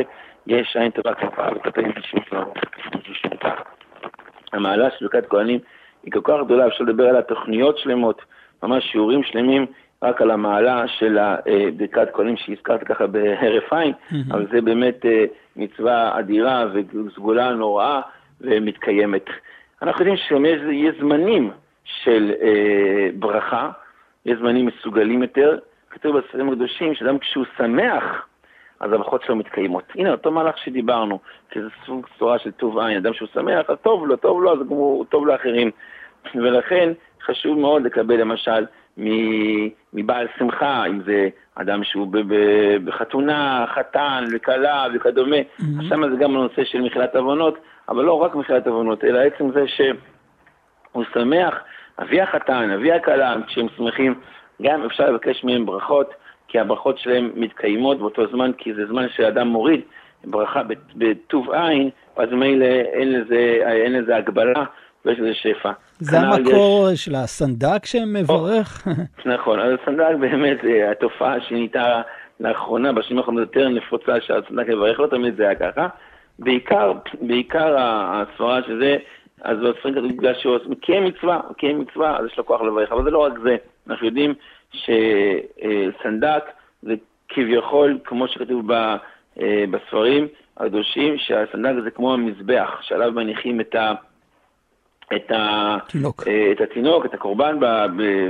יש 0.48 0.78
עין 0.78 0.92
טובה 0.92 1.14
כלפיו 1.14 1.54
וכלפי 1.56 1.82
מישהו 1.82 2.20
שלו. 2.30 2.54
המעלה 4.54 4.90
של 4.92 5.08
ברכת 5.08 5.30
כהנים 5.30 5.60
היא 6.04 6.12
כל 6.12 6.22
כך 6.24 6.46
גדולה, 6.46 6.68
אפשר 6.68 6.84
לדבר 6.84 7.08
על 7.10 7.18
התוכניות 7.18 7.78
שלמות, 7.78 8.22
ממש 8.64 8.84
שיעורים 8.92 9.24
שלמים 9.24 9.66
רק 10.04 10.22
על 10.22 10.32
המעלה 10.32 10.88
של 10.88 11.18
ברכת 11.78 12.08
כהנים 12.14 12.38
שהזכרת 12.38 12.84
ככה 12.84 13.08
בהרף 13.08 13.74
עין, 13.74 13.94
אבל 14.32 14.48
זה 14.52 14.62
באמת 14.62 15.06
אה, 15.06 15.26
מצווה 15.56 16.20
אדירה 16.20 16.66
וסגולה 16.74 17.52
נוראה 17.52 18.02
ומתקיימת. 18.42 19.26
אנחנו 19.82 20.02
יודעים 20.02 20.18
שיש 20.18 20.96
זמנים 21.00 21.52
של 21.84 22.32
אה, 22.42 23.10
ברכה, 23.20 23.70
יש 24.26 24.40
זמנים 24.40 24.66
מסוגלים 24.66 25.22
יותר. 25.22 25.58
כתוב 25.90 26.18
בספרים 26.18 26.50
הקדושים 26.50 26.96
שאדם 26.96 27.20
כשהוא 27.20 27.46
שמח, 27.58 28.26
אז 28.80 28.94
הברכות 28.94 29.24
שלו 29.24 29.36
מתקיימות. 29.36 29.84
הנה, 29.96 30.12
אותו 30.12 30.32
מהלך 30.32 30.58
שדיברנו, 30.58 31.20
שזה 31.54 31.68
סוג 31.86 32.08
צורה 32.20 32.40
של 32.40 32.52
טוב 32.52 32.80
עין. 32.80 32.98
אדם 32.98 33.14
שהוא 33.14 33.28
שמח, 33.34 33.70
אז 33.70 33.78
טוב 33.82 34.08
לו, 34.08 34.16
טוב 34.16 34.44
לו, 34.44 34.54
אז 34.54 34.60
הוא 34.68 35.06
טוב 35.06 35.28
לאחרים. 35.28 35.72
ולכן 36.44 36.94
חשוב 37.26 37.60
מאוד 37.60 37.84
לקבל 37.84 38.16
למשל 38.16 38.66
מבעל 39.94 40.28
שמחה, 40.38 40.86
אם 40.86 41.02
זה 41.06 41.30
אדם 41.56 41.84
שהוא 41.84 42.08
בחתונה, 42.86 43.66
חתן 43.76 44.24
וכלה 44.32 44.88
וכדומה. 44.94 45.38
Mm-hmm. 45.38 45.84
שם 45.90 46.10
זה 46.10 46.16
גם 46.16 46.36
הנושא 46.36 46.64
של 46.64 46.82
מחילת 46.82 47.16
עוונות, 47.16 47.58
אבל 47.92 48.04
לא 48.04 48.14
רק 48.14 48.36
מחילת 48.36 48.68
עוונות, 48.68 49.04
אלא 49.04 49.20
עצם 49.20 49.52
זה 49.52 49.64
שהוא 49.68 51.04
שמח, 51.14 51.56
אבי 52.02 52.22
החתן, 52.22 52.72
אבי 52.72 52.92
הכלה, 52.92 53.36
כשהם 53.48 53.68
שמחים, 53.78 54.16
גם 54.62 54.86
אפשר 54.86 55.10
לבקש 55.10 55.44
מהם 55.44 55.66
ברכות, 55.66 56.14
כי 56.48 56.60
הברכות 56.60 56.98
שלהם 56.98 57.32
מתקיימות 57.36 58.00
באותו 58.00 58.28
זמן, 58.32 58.52
כי 58.58 58.74
זה 58.74 58.86
זמן 58.88 59.06
שאדם 59.16 59.48
מוריד 59.48 59.82
ברכה 60.24 60.62
בטוב 60.96 61.52
עין, 61.52 61.90
אז 62.16 62.30
מילא 62.32 62.66
אין 62.66 63.12
לזה, 63.12 63.60
אין 63.66 63.94
לזה 63.94 64.16
הגבלה 64.16 64.64
ויש 65.06 65.20
לזה 65.20 65.34
שפע. 65.34 65.72
זה 66.00 66.20
המקור 66.20 66.90
יש... 66.94 67.06
של 67.06 67.16
הסנדק 67.16 67.86
שמברך? 67.86 68.88
נכון, 69.26 69.60
אז 69.60 69.74
הסנדק 69.82 70.16
באמת, 70.20 70.58
התופעה 70.92 71.42
שנהייתה 71.42 72.02
לאחרונה, 72.40 72.92
בשנים 72.92 73.18
האחרונות 73.18 73.48
יותר 73.48 73.70
נפוצה 73.70 74.22
שהסנדק 74.22 74.68
מברך, 74.68 75.00
לא 75.00 75.08
תמיד 75.08 75.36
זה 75.36 75.44
היה 75.44 75.56
ככה. 75.56 75.88
בעיקר, 76.42 76.94
בעיקר 77.22 77.76
הסברה 77.80 78.64
שזה, 78.64 78.98
אז 79.42 79.58
בספרים 79.58 79.96
כתוב 79.96 80.12
בגלל 80.12 80.34
שהוא 80.34 80.58
מקיים 80.70 81.06
מצווה, 81.06 81.40
מקיים 81.50 81.80
מצווה, 81.80 82.18
אז 82.18 82.26
יש 82.26 82.38
לו 82.38 82.46
כוח 82.46 82.62
לברך, 82.62 82.92
אבל 82.92 83.04
זה 83.04 83.10
לא 83.10 83.18
רק 83.18 83.34
זה. 83.44 83.56
אנחנו 83.90 84.06
יודעים 84.06 84.34
שסנדק 84.72 86.44
זה 86.82 86.94
כביכול, 87.30 88.00
כמו 88.04 88.28
שכתוב 88.28 88.72
אה, 88.72 88.96
בספרים 89.72 90.28
הקדושים, 90.58 91.18
שהסנדק 91.18 91.84
זה 91.84 91.92
כמו 91.92 92.14
המזבח, 92.14 92.80
שעליו 92.82 93.12
מניחים 93.12 93.62
את 93.62 93.76
ה... 93.76 93.94
את, 95.16 95.32
תינוק. 95.88 96.28
אה, 96.28 96.52
את 96.52 96.62
התינוק, 96.62 97.06
את 97.06 97.14
הקורבן 97.14 97.58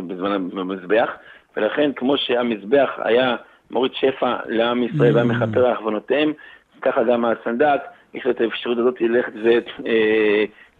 בזמן 0.08 0.32
המזבח, 0.32 1.10
ולכן 1.58 1.92
כמו 1.96 2.18
שהמזבח 2.18 2.90
היה 2.98 3.36
מוריד 3.72 3.92
שפע 3.94 4.36
לעם 4.46 4.84
ישראל 4.84 5.14
mm. 5.14 5.16
והמכפר 5.16 5.76
עוונותיהם, 5.78 6.34
ככה 6.82 7.04
גם 7.04 7.26
הסנדק, 7.26 7.82
יש 8.14 8.26
לו 8.26 8.32
את 8.32 8.42
האפשרות 8.42 8.78
הזאת 8.78 9.02
ללכת 9.02 9.32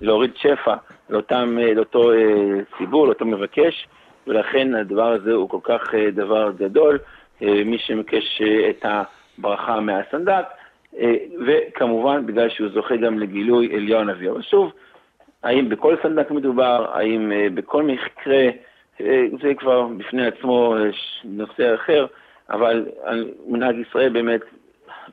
ולהוריד 0.02 0.32
שפע 0.36 0.76
לאותם, 1.10 1.58
לאותו 1.76 2.12
ציבור, 2.78 3.08
לאותו 3.08 3.26
מבקש, 3.26 3.88
ולכן 4.28 4.76
הדבר 4.76 5.12
הזה 5.12 5.34
הוא 5.34 5.50
כל 5.50 5.60
כך 5.64 5.96
דבר 6.14 6.52
גדול, 6.58 7.00
מי 7.42 7.78
שמבקש 7.78 8.42
את 8.70 8.86
הברכה 8.86 9.80
מהסנדק, 9.80 10.46
וכמובן 11.48 12.26
בגלל 12.26 12.50
שהוא 12.50 12.70
זוכה 12.74 12.96
גם 12.96 13.20
לגילוי 13.20 13.76
אליהו 13.76 14.00
הנביא. 14.00 14.30
אבל 14.30 14.42
שוב, 14.42 14.72
האם 15.44 15.70
בכל 15.70 15.96
סנדק 16.04 16.32
מדובר, 16.32 16.86
האם 16.94 17.32
בכל 17.54 17.84
מקרה, 17.84 18.50
זה 19.42 19.54
כבר 19.58 19.88
בפני 19.98 20.28
עצמו 20.28 20.76
נושא 21.24 21.76
אחר, 21.76 22.06
אבל 22.50 22.86
מנהג 23.48 23.76
ישראל 23.78 24.10
באמת 24.10 24.42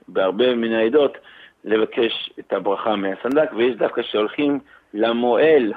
בהרבה 0.09 0.55
מן 0.55 0.73
העדות 0.73 1.19
לבקש 1.65 2.31
את 2.39 2.53
הברכה 2.53 2.97
מהסנדק, 2.97 3.51
ויש 3.57 3.77
דווקא 3.77 4.03
שהולכים 4.03 4.59
למועל, 4.95 5.73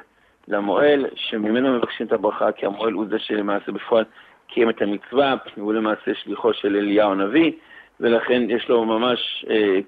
למועל 0.48 1.06
שממנו 1.16 1.78
מבקשים 1.78 2.08
את 2.08 2.12
הברכה, 2.12 2.52
כי 2.52 2.66
המועל 2.66 2.94
הוא 2.94 3.06
זה 3.10 3.20
שלמעשה 3.20 3.72
בפועל 3.72 4.06
קיים 4.48 4.70
את 4.70 4.82
המצווה, 4.82 5.36
הוא 5.56 5.74
למעשה 5.74 6.12
שליחו 6.24 6.54
של 6.54 6.76
אליהו 6.76 7.12
הנביא, 7.12 7.52
ולכן 8.00 8.50
יש 8.50 8.70
לו 8.70 8.86
ממש 8.86 9.46
אה, 9.50 9.80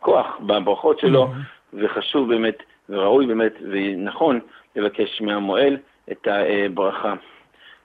כוח 0.00 0.26
בברכות 0.40 0.98
שלו, 0.98 1.26
mm-hmm. 1.26 1.76
וחשוב 1.82 2.28
באמת, 2.28 2.62
וראוי 2.88 3.26
באמת, 3.26 3.52
ונכון 3.70 4.40
לבקש 4.76 5.20
מהמועל 5.20 5.76
את 6.12 6.28
הברכה. 6.30 7.14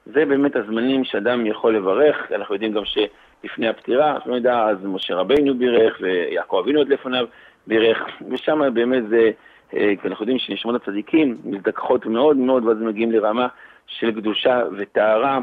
זה 0.05 0.25
באמת 0.25 0.55
הזמנים 0.55 1.03
שאדם 1.03 1.45
יכול 1.45 1.75
לברך, 1.75 2.31
אנחנו 2.31 2.55
יודעים 2.55 2.71
גם 2.71 2.85
ש... 2.85 2.97
לפני 3.45 3.67
הפטירה, 3.67 4.17
שלא 4.23 4.35
נדע, 4.35 4.63
אז 4.63 4.77
משה 4.83 5.15
רבינו 5.15 5.57
בירך, 5.57 5.97
ויעקב 6.01 6.61
אבינו 6.63 6.79
עוד 6.79 6.89
לפניו 6.89 7.25
בירך, 7.67 7.97
ושם 8.29 8.73
באמת 8.73 9.09
זה, 9.09 9.31
אה, 9.73 9.93
אנחנו 10.05 10.23
יודעים 10.23 10.39
שנשמות 10.39 10.75
הצדיקים 10.75 11.37
מזדככות 11.43 12.05
מאוד 12.05 12.37
מאוד, 12.37 12.65
ואז 12.65 12.77
מגיעים 12.77 13.11
לרמה 13.11 13.47
של 13.87 14.11
קדושה 14.11 14.61
וטהרה. 14.77 15.39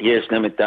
יש 0.00 0.28
גם 0.28 0.44
את 0.44 0.60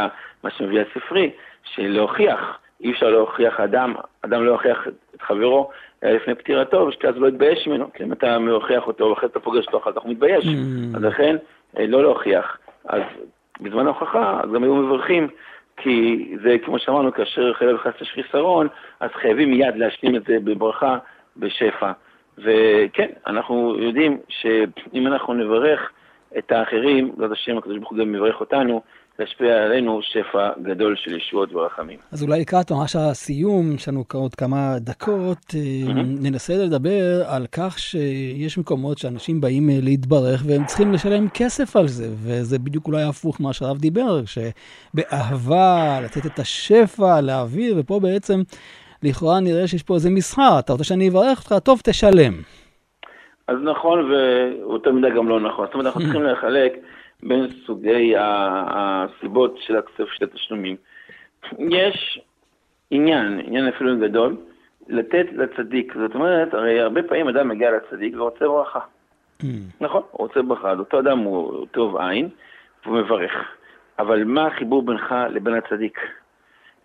מה 0.43 0.49
שמביא 0.49 0.81
הספרי, 0.81 1.31
שלהוכיח, 1.63 2.59
אי 2.81 2.91
אפשר 2.91 3.09
להוכיח 3.09 3.59
אדם, 3.59 3.93
אדם 4.21 4.43
לא 4.43 4.51
יוכיח 4.51 4.87
את 5.15 5.21
חברו 5.21 5.69
לפני 6.03 6.35
פטירתו, 6.35 6.77
ושאז 6.77 7.15
לא 7.17 7.27
יתבייש 7.27 7.67
ממנו, 7.67 7.93
כי 7.93 8.03
אם 8.03 8.11
אתה 8.11 8.39
מוכיח 8.39 8.87
אותו, 8.87 9.05
ואחרי 9.05 9.29
אתה 9.29 9.39
פוגש 9.39 9.65
אותו, 9.65 9.77
אחר 9.77 9.91
כך 9.91 10.01
הוא 10.01 10.11
מתבייש. 10.11 10.45
Mm. 10.45 10.97
אז 10.97 11.03
לכן, 11.03 11.35
אה, 11.77 11.87
לא 11.87 12.01
להוכיח. 12.01 12.57
אז 12.85 13.01
בזמן 13.61 13.85
ההוכחה, 13.85 14.39
אז 14.43 14.51
גם 14.51 14.63
היו 14.63 14.75
מברכים 14.75 15.27
כי 15.77 16.27
זה, 16.43 16.55
כמו 16.65 16.79
שאמרנו, 16.79 17.13
כאשר 17.13 17.53
חייב 17.53 17.75
וחס 17.75 18.01
יש 18.01 18.11
חיסרון, 18.11 18.67
אז 18.99 19.09
חייבים 19.13 19.51
מיד 19.51 19.75
להשלים 19.75 20.15
את 20.15 20.23
זה 20.27 20.37
בברכה, 20.43 20.97
בשפע. 21.37 21.91
וכן, 22.37 23.09
אנחנו 23.27 23.75
יודעים 23.79 24.17
שאם 24.29 25.07
אנחנו 25.07 25.33
נברך 25.33 25.91
את 26.37 26.51
האחרים, 26.51 27.11
בעזרת 27.11 27.31
השם 27.31 27.57
הקדוש 27.57 27.77
ברוך 27.77 27.89
הוא 27.89 27.99
גם 27.99 28.15
יברך 28.15 28.39
אותנו, 28.39 28.81
להשפיע 29.19 29.63
עלינו 29.63 29.99
שפע 30.01 30.49
גדול 30.63 30.95
של 30.95 31.17
ישועות 31.17 31.53
ורחמים. 31.53 31.99
אז 32.11 32.23
אולי 32.23 32.39
לקראת 32.39 32.71
ממש 32.71 32.95
הסיום, 32.95 33.71
יש 33.75 33.87
לנו 33.89 34.03
עוד 34.13 34.35
כמה 34.35 34.75
דקות, 34.79 35.37
mm-hmm. 35.37 36.23
ננסה 36.23 36.53
לדבר 36.53 37.23
על 37.27 37.45
כך 37.51 37.79
שיש 37.79 38.57
מקומות 38.57 38.97
שאנשים 38.97 39.41
באים 39.41 39.69
אה, 39.69 39.75
להתברך 39.81 40.43
והם 40.47 40.65
צריכים 40.65 40.93
לשלם 40.93 41.29
כסף 41.33 41.75
על 41.75 41.87
זה, 41.87 42.07
וזה 42.09 42.59
בדיוק 42.59 42.87
אולי 42.87 43.03
הפוך 43.03 43.39
ממה 43.39 43.53
שהרב 43.53 43.77
דיבר, 43.77 44.21
שבאהבה, 44.25 45.99
לתת 46.03 46.25
את 46.25 46.39
השפע, 46.39 47.21
להעביר, 47.21 47.75
ופה 47.77 47.99
בעצם 47.99 48.41
לכאורה 49.03 49.39
נראה 49.39 49.67
שיש 49.67 49.83
פה 49.83 49.95
איזה 49.95 50.09
מסחר, 50.09 50.59
אתה 50.59 50.71
רוצה 50.71 50.83
שאני 50.83 51.09
אברך 51.09 51.39
אותך, 51.39 51.55
טוב, 51.63 51.81
תשלם. 51.83 52.33
אז 53.47 53.57
נכון, 53.63 54.11
ואותה 54.11 54.91
מידה 54.91 55.09
גם 55.09 55.29
לא 55.29 55.39
נכון. 55.39 55.65
זאת 55.65 55.73
אומרת, 55.73 55.85
אנחנו 55.85 56.01
צריכים 56.01 56.23
לחלק 56.23 56.73
בין 57.23 57.47
סוגי 57.65 58.13
הסיבות 58.17 59.57
של 59.57 59.77
הכסף 59.77 60.09
של 60.11 60.25
התשלומים. 60.25 60.75
יש 61.59 62.19
עניין, 62.91 63.39
עניין 63.45 63.67
אפילו 63.67 63.99
גדול, 63.99 64.37
לתת 64.87 65.25
לצדיק. 65.31 65.93
זאת 65.97 66.15
אומרת, 66.15 66.53
הרי 66.53 66.79
הרבה 66.79 67.03
פעמים 67.03 67.27
אדם 67.27 67.47
מגיע 67.47 67.71
לצדיק 67.71 68.13
ורוצה 68.17 68.47
ברכה. 68.47 68.79
Mm. 69.41 69.45
נכון, 69.81 70.01
הוא 70.11 70.27
רוצה 70.27 70.41
ברכה, 70.41 70.71
אז 70.71 70.79
אותו 70.79 70.99
אדם 70.99 71.19
הוא 71.19 71.65
טוב 71.71 71.97
עין, 71.97 72.29
והוא 72.85 72.97
מברך. 72.97 73.31
אבל 73.99 74.23
מה 74.23 74.47
החיבור 74.47 74.81
בינך 74.81 75.15
לבין 75.29 75.53
הצדיק? 75.53 75.99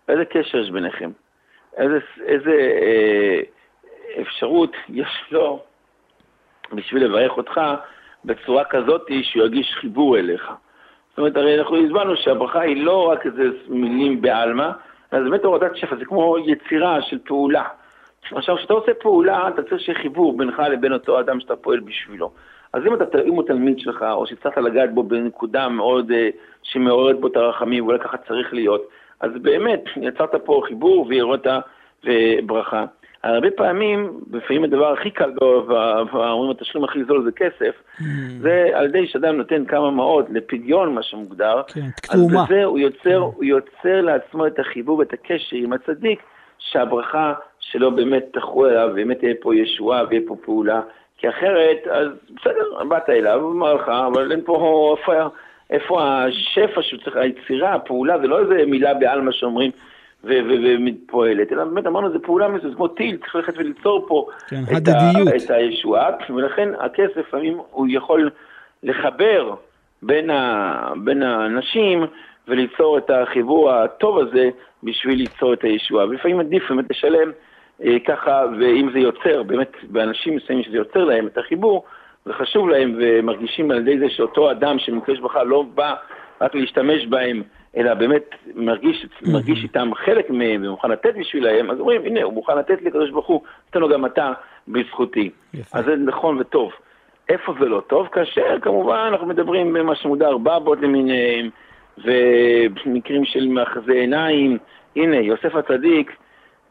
איזה 0.07 0.25
קשר 0.25 0.57
יש 0.57 0.71
ביניכם? 0.71 1.11
איזה, 1.77 1.99
איזה 2.25 2.51
אה, 2.81 3.41
אפשרות 4.21 4.71
יש 4.89 5.23
לו 5.31 5.63
בשביל 6.73 7.03
לברך 7.05 7.37
אותך 7.37 7.61
בצורה 8.25 8.63
כזאת 8.63 9.09
שהוא 9.21 9.43
ירגיש 9.43 9.73
חיבור 9.79 10.17
אליך. 10.17 10.51
זאת 11.09 11.17
אומרת, 11.17 11.37
הרי 11.37 11.59
אנחנו 11.59 11.77
הסברנו 11.77 12.15
שהברכה 12.15 12.61
היא 12.61 12.83
לא 12.83 13.09
רק 13.09 13.25
איזה 13.25 13.43
מילים 13.67 14.21
בעלמא, 14.21 14.69
אלא 15.13 15.23
זה 15.23 15.29
באמת 15.29 15.43
הורדת 15.43 15.75
שפע, 15.75 15.95
זה 15.95 16.05
כמו 16.05 16.35
יצירה 16.45 17.01
של 17.01 17.19
פעולה. 17.25 17.63
עכשיו, 18.31 18.57
כשאתה 18.57 18.73
עושה 18.73 18.93
פעולה, 18.93 19.47
אתה 19.47 19.63
צריך 19.63 19.81
שיהיה 19.81 19.99
חיבור 19.99 20.37
בינך 20.37 20.61
לבין 20.71 20.93
אותו 20.93 21.19
אדם 21.19 21.39
שאתה 21.39 21.55
פועל 21.55 21.79
בשבילו. 21.79 22.31
אז 22.73 22.81
אם, 22.87 22.93
אתה, 22.93 23.21
אם 23.21 23.33
הוא 23.33 23.43
תלמיד 23.43 23.79
שלך, 23.79 24.05
או 24.11 24.27
שהצלחת 24.27 24.57
לגעת 24.57 24.93
בו 24.93 25.03
בנקודה 25.03 25.69
מאוד, 25.69 26.11
אה, 26.11 26.29
שמעוררת 26.63 27.19
בו 27.19 27.27
את 27.27 27.35
הרחמים, 27.35 27.83
ואולי 27.83 27.99
ככה 27.99 28.17
צריך 28.17 28.53
להיות, 28.53 28.81
אז 29.19 29.31
באמת, 29.41 29.83
יצרת 29.95 30.35
פה 30.45 30.61
חיבור 30.67 31.05
וירדת 31.09 31.63
וברכה. 32.03 32.85
הרבה 33.23 33.51
פעמים, 33.51 34.19
לפעמים 34.33 34.63
הדבר 34.63 34.93
הכי 34.93 35.11
קל, 35.11 35.31
ואומרים 36.13 36.51
התשלום 36.51 36.83
הכי 36.83 37.03
זול 37.03 37.23
זה 37.23 37.31
כסף, 37.31 37.75
mm. 37.99 38.03
זה 38.41 38.69
על 38.73 38.85
ידי 38.85 39.07
שאדם 39.07 39.37
נותן 39.37 39.65
כמה 39.65 39.91
מעות 39.91 40.25
לפדיון, 40.29 40.95
מה 40.95 41.03
שמוגדר, 41.03 41.61
כן, 41.67 41.85
אז 42.09 42.27
בזה 42.27 42.63
הוא 42.63 42.79
יוצר, 42.79 43.19
mm. 43.19 43.35
הוא 43.35 43.43
יוצר 43.43 44.01
לעצמו 44.01 44.47
את 44.47 44.59
החיבור 44.59 44.97
ואת 44.97 45.13
הקשר 45.13 45.55
עם 45.55 45.73
הצדיק, 45.73 46.21
שהברכה 46.59 47.33
שלו 47.59 47.95
באמת 47.95 48.25
תחו 48.33 48.67
אליו, 48.67 48.89
באמת 48.95 49.23
יהיה 49.23 49.35
פה 49.41 49.55
ישועה 49.55 50.03
ויהיה 50.09 50.21
פה 50.27 50.35
פעולה, 50.45 50.81
כי 51.17 51.29
אחרת, 51.29 51.87
אז 51.91 52.07
בסדר, 52.35 52.83
באת 52.89 53.09
אליו, 53.09 53.41
הוא 53.41 53.51
אמר 53.51 53.73
לך, 53.73 53.89
אבל 53.89 54.31
אין 54.31 54.41
פה, 54.45 54.95
איפה, 54.97 55.13
איפה 55.69 56.03
השפע 56.03 56.81
שהוא 56.81 57.01
צריך, 57.03 57.15
היצירה, 57.15 57.73
הפעולה, 57.73 58.19
זה 58.19 58.27
לא 58.27 58.39
איזה 58.39 58.65
מילה 58.67 58.93
בעלמא 58.93 59.31
שאומרים, 59.31 59.71
ופועלת, 60.23 61.51
אלא 61.51 61.63
באמת 61.63 61.87
אמרנו, 61.87 62.13
זו 62.13 62.19
פעולה 62.21 62.47
מסוימת, 62.47 62.75
כמו 62.75 62.87
טיל, 62.87 63.17
צריך 63.17 63.35
ללכת 63.35 63.57
וליצור 63.57 64.05
פה 64.07 64.27
כן, 64.47 64.63
את, 64.77 64.87
ה, 64.87 65.11
את 65.35 65.49
הישועה, 65.49 66.09
ולכן 66.35 66.69
הכסף 66.79 67.17
לפעמים 67.17 67.57
הוא 67.71 67.87
יכול 67.89 68.29
לחבר 68.83 69.55
בין, 70.01 70.29
ה, 70.29 70.93
בין 71.03 71.23
האנשים 71.23 72.05
וליצור 72.47 72.97
את 72.97 73.09
החיבור 73.09 73.71
הטוב 73.71 74.19
הזה 74.19 74.49
בשביל 74.83 75.17
ליצור 75.17 75.53
את 75.53 75.63
הישועה. 75.63 76.05
ולפעמים 76.05 76.39
עדיף 76.39 76.63
באמת 76.69 76.85
לשלם 76.89 77.31
אה, 77.83 77.99
ככה, 78.07 78.45
ואם 78.59 78.89
זה 78.93 78.99
יוצר, 78.99 79.43
באמת, 79.43 79.71
באנשים 79.83 80.35
מסוימים 80.35 80.63
שזה 80.63 80.77
יוצר 80.77 81.03
להם 81.03 81.27
את 81.27 81.37
החיבור, 81.37 81.83
זה 82.25 82.33
חשוב 82.33 82.69
להם, 82.69 82.95
ומרגישים 82.99 83.71
על 83.71 83.77
ידי 83.77 83.99
זה 83.99 84.09
שאותו 84.09 84.51
אדם 84.51 84.79
שמקדש 84.79 85.19
ברכה 85.19 85.43
לא 85.43 85.65
בא 85.75 85.95
רק 86.41 86.55
להשתמש 86.55 87.05
בהם, 87.05 87.43
אלא 87.77 87.93
באמת 87.93 88.35
מרגיש, 88.55 89.05
מרגיש 89.21 89.63
איתם 89.63 89.89
חלק 89.95 90.29
מהם 90.29 90.65
ומוכן 90.65 90.91
לתת 90.91 91.13
בשבילהם, 91.19 91.71
אז 91.71 91.79
אומרים, 91.79 92.01
הנה, 92.05 92.23
הוא 92.23 92.33
מוכן 92.33 92.57
לתת 92.57 92.81
לי 92.81 92.85
לקדוש 92.85 93.09
ברוך 93.09 93.27
הוא, 93.27 93.41
תן 93.69 93.79
לו 93.79 93.89
גם 93.89 94.05
אתה 94.05 94.33
בזכותי. 94.67 95.29
יפה. 95.53 95.79
אז 95.79 95.85
זה 95.85 95.95
נכון 95.95 96.37
וטוב. 96.39 96.71
איפה 97.29 97.53
זה 97.59 97.65
לא 97.65 97.81
טוב? 97.87 98.07
כאשר 98.07 98.59
כמובן 98.61 99.07
אנחנו 99.07 99.27
מדברים 99.27 99.73
במה 99.73 99.95
שמודר 99.95 100.37
בבות 100.37 100.81
למיניהם, 100.81 101.49
ומקרים 101.97 103.25
של 103.25 103.47
מאחזי 103.47 103.93
עיניים. 103.93 104.57
הנה, 104.95 105.15
יוסף 105.15 105.55
הצדיק, 105.55 106.11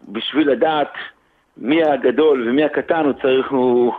בשביל 0.08 0.50
לדעת 0.50 0.92
מי 1.56 1.84
הגדול 1.84 2.48
ומי 2.48 2.64
הקטן, 2.64 3.04
הוא 3.04 3.12
צריך, 3.22 3.50
הוא, 3.50 3.92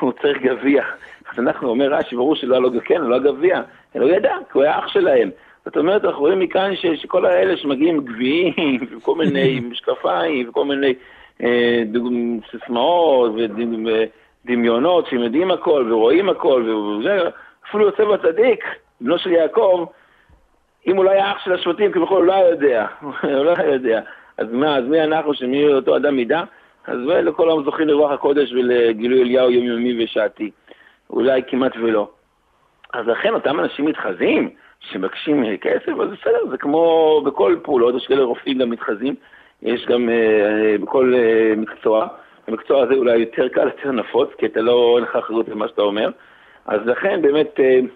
הוא 0.00 0.12
צריך 0.22 0.38
גביע. 0.42 0.84
אז 1.32 1.38
אנחנו, 1.38 1.68
אומר 1.68 1.94
רש"י, 1.94 2.16
ברור 2.16 2.36
שלא 2.36 2.54
היה 2.54 2.60
לו, 2.60 2.70
כן, 2.84 3.00
לא 3.00 3.14
היה 3.14 3.32
גביע, 3.32 3.62
אלא 3.96 4.04
הוא 4.04 4.12
ידע, 4.12 4.36
כי 4.52 4.58
הוא 4.58 4.62
היה 4.62 4.78
אח 4.78 4.88
שלהם. 4.88 5.30
זאת 5.64 5.76
אומרת, 5.76 6.04
אנחנו 6.04 6.20
רואים 6.20 6.38
מכאן 6.38 6.76
ש, 6.76 6.86
שכל 6.86 7.26
האלה 7.26 7.56
שמגיעים 7.56 8.04
גביעים, 8.04 8.80
וכל 8.90 9.14
מיני 9.14 9.60
משקפיים, 9.70 10.48
וכל 10.48 10.64
מיני 10.64 10.94
אה, 11.42 11.82
סיסמאות 12.50 13.32
ודמיונות, 14.44 15.06
שהם 15.06 15.22
יודעים 15.22 15.50
הכל 15.50 15.92
ורואים 15.92 16.28
הכל, 16.28 16.62
וזה, 16.70 17.28
אפילו 17.68 17.84
יוסף 17.84 18.04
הצדיק, 18.14 18.64
בנו 19.00 19.18
של 19.18 19.30
יעקב, 19.30 19.86
אם 20.86 20.96
הוא 20.96 21.04
לא 21.04 21.10
היה 21.10 21.32
אח 21.32 21.44
של 21.44 21.52
השבטים, 21.52 21.92
כביכול 21.92 22.16
הוא 22.16 22.26
לא 22.26 22.32
היה 22.32 22.48
יודע, 22.48 22.86
הוא 23.02 23.44
לא 23.44 23.54
היה 23.56 23.72
יודע. 23.72 24.00
אז 24.38 24.46
מה, 24.52 24.76
אז 24.76 24.84
מי 24.84 25.02
אנחנו 25.02 25.34
שמי 25.34 25.72
אותו 25.72 25.96
אדם 25.96 26.16
מידה? 26.16 26.44
אז 26.86 26.98
לכל 27.06 27.50
העם 27.50 27.64
זוכים 27.64 27.88
לרוח 27.88 28.10
הקודש 28.10 28.52
ולגילוי 28.52 29.22
אליהו 29.22 29.50
יומיומי 29.50 30.04
ושעתי. 30.04 30.50
אולי 31.10 31.42
כמעט 31.46 31.72
ולא. 31.76 32.08
אז 32.92 33.06
לכן 33.06 33.34
אותם 33.34 33.60
אנשים 33.60 33.84
מתחזים, 33.84 34.50
שמבקשים 34.90 35.56
כסף, 35.56 35.88
אז 35.88 36.08
בסדר, 36.10 36.46
זה 36.50 36.56
כמו 36.56 37.20
בכל 37.24 37.56
פעולות, 37.62 37.94
יש 37.94 38.06
כאלה 38.06 38.22
רופאים 38.22 38.58
גם 38.58 38.70
מתחזים, 38.70 39.14
יש 39.62 39.86
גם 39.86 40.08
uh, 40.08 40.82
בכל 40.82 41.14
uh, 41.14 41.58
מקצוע. 41.58 42.06
במקצוע 42.48 42.82
הזה 42.82 42.94
אולי 42.94 43.18
יותר 43.18 43.48
קל, 43.48 43.66
יותר 43.66 43.90
נפוץ, 43.92 44.28
כי 44.38 44.46
אתה 44.46 44.60
לא, 44.60 44.94
אין 44.96 45.04
לך 45.04 45.16
אחריות 45.16 45.48
למה 45.48 45.68
שאתה 45.68 45.82
אומר. 45.82 46.10
אז 46.66 46.80
לכן 46.86 47.22
באמת 47.22 47.54
uh, 47.56 47.86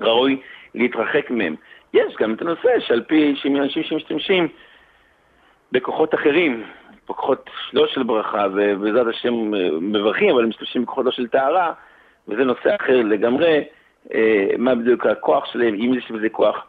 ראוי 0.00 0.40
להתרחק 0.74 1.30
מהם. 1.30 1.54
יש 1.94 2.14
גם 2.20 2.34
את 2.34 2.42
הנושא 2.42 2.80
שעל 2.80 3.02
פי 3.02 3.34
אנשים 3.46 3.82
שמשתמשים 3.82 4.48
בכוחות 5.72 6.14
אחרים, 6.14 6.64
בכוחות 7.08 7.50
לא 7.72 7.86
של 7.86 8.02
ברכה, 8.02 8.46
ובעזרת 8.54 9.06
השם 9.06 9.34
מברכים, 9.80 10.30
אבל 10.30 10.44
משתמשים 10.44 10.82
בכוחות 10.82 11.04
לא 11.04 11.10
של 11.10 11.28
טהרה, 11.28 11.72
וזה 12.28 12.44
נושא 12.44 12.74
אחר 12.80 13.02
לגמרי. 13.02 13.64
אה, 14.14 14.48
מה 14.58 14.74
בדיוק 14.74 15.06
הכוח 15.06 15.44
שלהם, 15.52 15.74
אם 15.74 15.94
יש 15.94 16.10
בזה 16.10 16.28
כוח, 16.28 16.66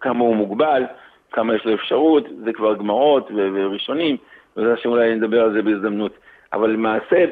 כמה 0.00 0.20
הוא 0.20 0.36
מוגבל, 0.36 0.82
כמה 1.32 1.54
יש 1.54 1.64
לו 1.64 1.74
אפשרות, 1.74 2.24
זה 2.44 2.52
כבר 2.52 2.74
גמרות 2.74 3.30
וראשונים, 3.34 4.16
וזה 4.56 4.72
השם 4.72 4.88
אולי 4.88 5.14
נדבר 5.14 5.42
על 5.42 5.52
זה 5.52 5.62
בהזדמנות. 5.62 6.12
אבל 6.52 6.70
למעשה, 6.70 7.24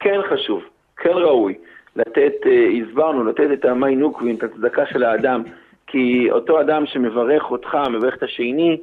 כן 0.00 0.20
חשוב, 0.30 0.62
כן 0.96 1.10
ראוי, 1.10 1.54
לתת, 1.96 2.32
אה, 2.46 2.68
הסברנו, 2.68 3.24
לתת 3.24 3.48
את 3.52 3.64
המי 3.64 3.96
נוקווין, 3.96 4.36
את 4.36 4.42
הצדקה 4.42 4.86
של 4.86 5.04
האדם, 5.04 5.42
כי 5.86 6.30
אותו 6.30 6.60
אדם 6.60 6.86
שמברך 6.86 7.50
אותך, 7.50 7.78
מברך 7.90 8.16
את 8.16 8.22
השני, 8.22 8.76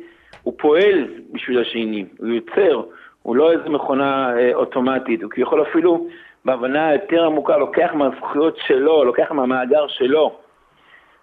הוא 0.43 0.53
פועל 0.57 1.05
בשביל 1.31 1.59
השני, 1.59 2.05
הוא 2.17 2.27
יוצר, 2.27 2.81
הוא 3.23 3.35
לא 3.35 3.51
איזה 3.51 3.69
מכונה 3.69 4.37
אה, 4.37 4.53
אוטומטית, 4.53 5.23
הוא 5.23 5.31
כביכול 5.31 5.61
אפילו 5.61 6.07
בהבנה 6.47 6.93
יותר 6.93 7.25
עמוקה, 7.25 7.57
לוקח 7.57 7.89
מהזכויות 7.93 8.57
שלו, 8.67 9.03
לוקח 9.03 9.31
מהמאגר 9.31 9.87
שלו. 9.87 10.35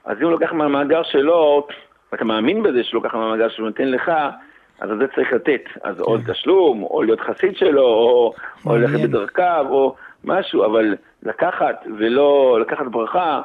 אז 0.05 0.19
אם 0.19 0.23
הוא 0.23 0.31
לוקח 0.31 0.53
מהמאגר 0.53 1.03
שלו, 1.03 1.67
ואתה 2.13 2.25
מאמין 2.25 2.63
בזה 2.63 2.85
שהוא 2.85 3.03
לוקח 3.03 3.15
מהמאגר 3.15 3.49
שהוא 3.49 3.67
נותן 3.67 3.89
לך, 3.89 4.13
אז 4.81 4.91
זה 4.99 5.07
צריך 5.15 5.33
לתת. 5.33 5.61
אז 5.83 6.01
או 6.01 6.17
כן. 6.19 6.33
תשלום, 6.33 6.83
או 6.83 7.03
להיות 7.03 7.21
חסיד 7.21 7.57
שלו, 7.57 7.83
או, 7.83 8.33
או 8.67 8.77
ללכת 8.77 9.01
בדרכיו, 9.01 9.67
או 9.71 9.95
משהו, 10.25 10.65
אבל 10.65 10.95
לקחת 11.23 11.87
ולא 11.99 12.59
לקחת 12.61 12.87
ברכה, 12.87 13.43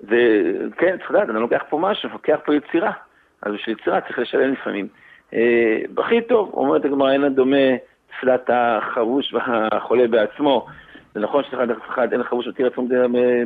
זה, 0.00 0.42
כן, 0.76 0.96
צריך 0.98 1.10
לדעת, 1.10 1.30
אני 1.30 1.40
לוקח 1.40 1.62
פה 1.68 1.78
משהו, 1.78 2.08
לוקח 2.12 2.38
פה 2.44 2.54
יצירה. 2.54 2.92
אז 3.42 3.52
בשביל 3.52 3.76
יצירה 3.80 4.00
צריך 4.00 4.18
לשלם 4.18 4.52
לפעמים. 4.52 4.88
אה, 5.34 5.78
הכי 5.98 6.20
טוב, 6.20 6.50
אומרת 6.54 6.84
הגמרא, 6.84 7.12
אין 7.12 7.24
הדומה 7.24 7.76
תפילת 8.10 8.50
החבוש 8.52 9.34
והחולה 9.34 10.08
בעצמו. 10.08 10.66
זה 11.14 11.20
נכון 11.20 11.42
שאחד 11.50 11.66
אחד 11.94 12.12
אין 12.12 12.22
חבוש 12.22 12.46
אותי 12.46 12.62
רצון 12.62 12.88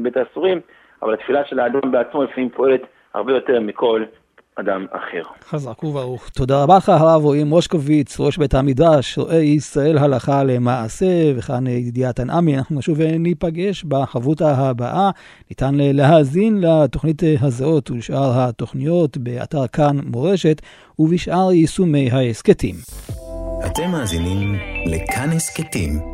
בית 0.02 0.16
האסורים, 0.16 0.60
אבל 1.02 1.14
התפילה 1.14 1.40
של 1.44 1.60
האדם 1.60 1.92
בעצמו 1.92 2.22
לפעמים 2.22 2.50
פועלת 2.50 2.80
הרבה 3.14 3.32
יותר 3.32 3.60
מכל 3.60 4.04
אדם 4.56 4.86
אחר. 4.90 5.22
חזק 5.44 5.84
וברוך. 5.84 6.28
תודה 6.28 6.62
רבה 6.62 6.76
לך, 6.76 6.88
הרב 6.88 7.22
רועי 7.24 7.44
מושקוביץ, 7.44 8.20
ראש 8.20 8.38
בית 8.38 8.54
המדרש, 8.54 9.18
רואה 9.18 9.36
ישראל 9.36 9.98
הלכה 9.98 10.44
למעשה, 10.44 11.06
וכאן 11.36 11.66
ידידיה 11.66 12.12
תנעמי. 12.12 12.58
אנחנו 12.58 12.78
נשוב 12.78 12.98
וניפגש 13.00 13.84
בחברותה 13.84 14.50
הבאה. 14.50 15.10
ניתן 15.50 15.74
להאזין 15.74 16.60
לתוכנית 16.60 17.22
הזהות 17.40 17.90
ולשאר 17.90 18.30
התוכניות 18.34 19.16
באתר 19.16 19.66
כאן 19.72 19.96
מורשת 20.12 20.62
ובשאר 20.98 21.52
יישומי 21.52 22.10
ההסכתים. 22.10 22.74
אתם 23.66 23.90
מאזינים 23.90 24.54
לכאן 24.86 25.28
הסכתים. 25.36 26.13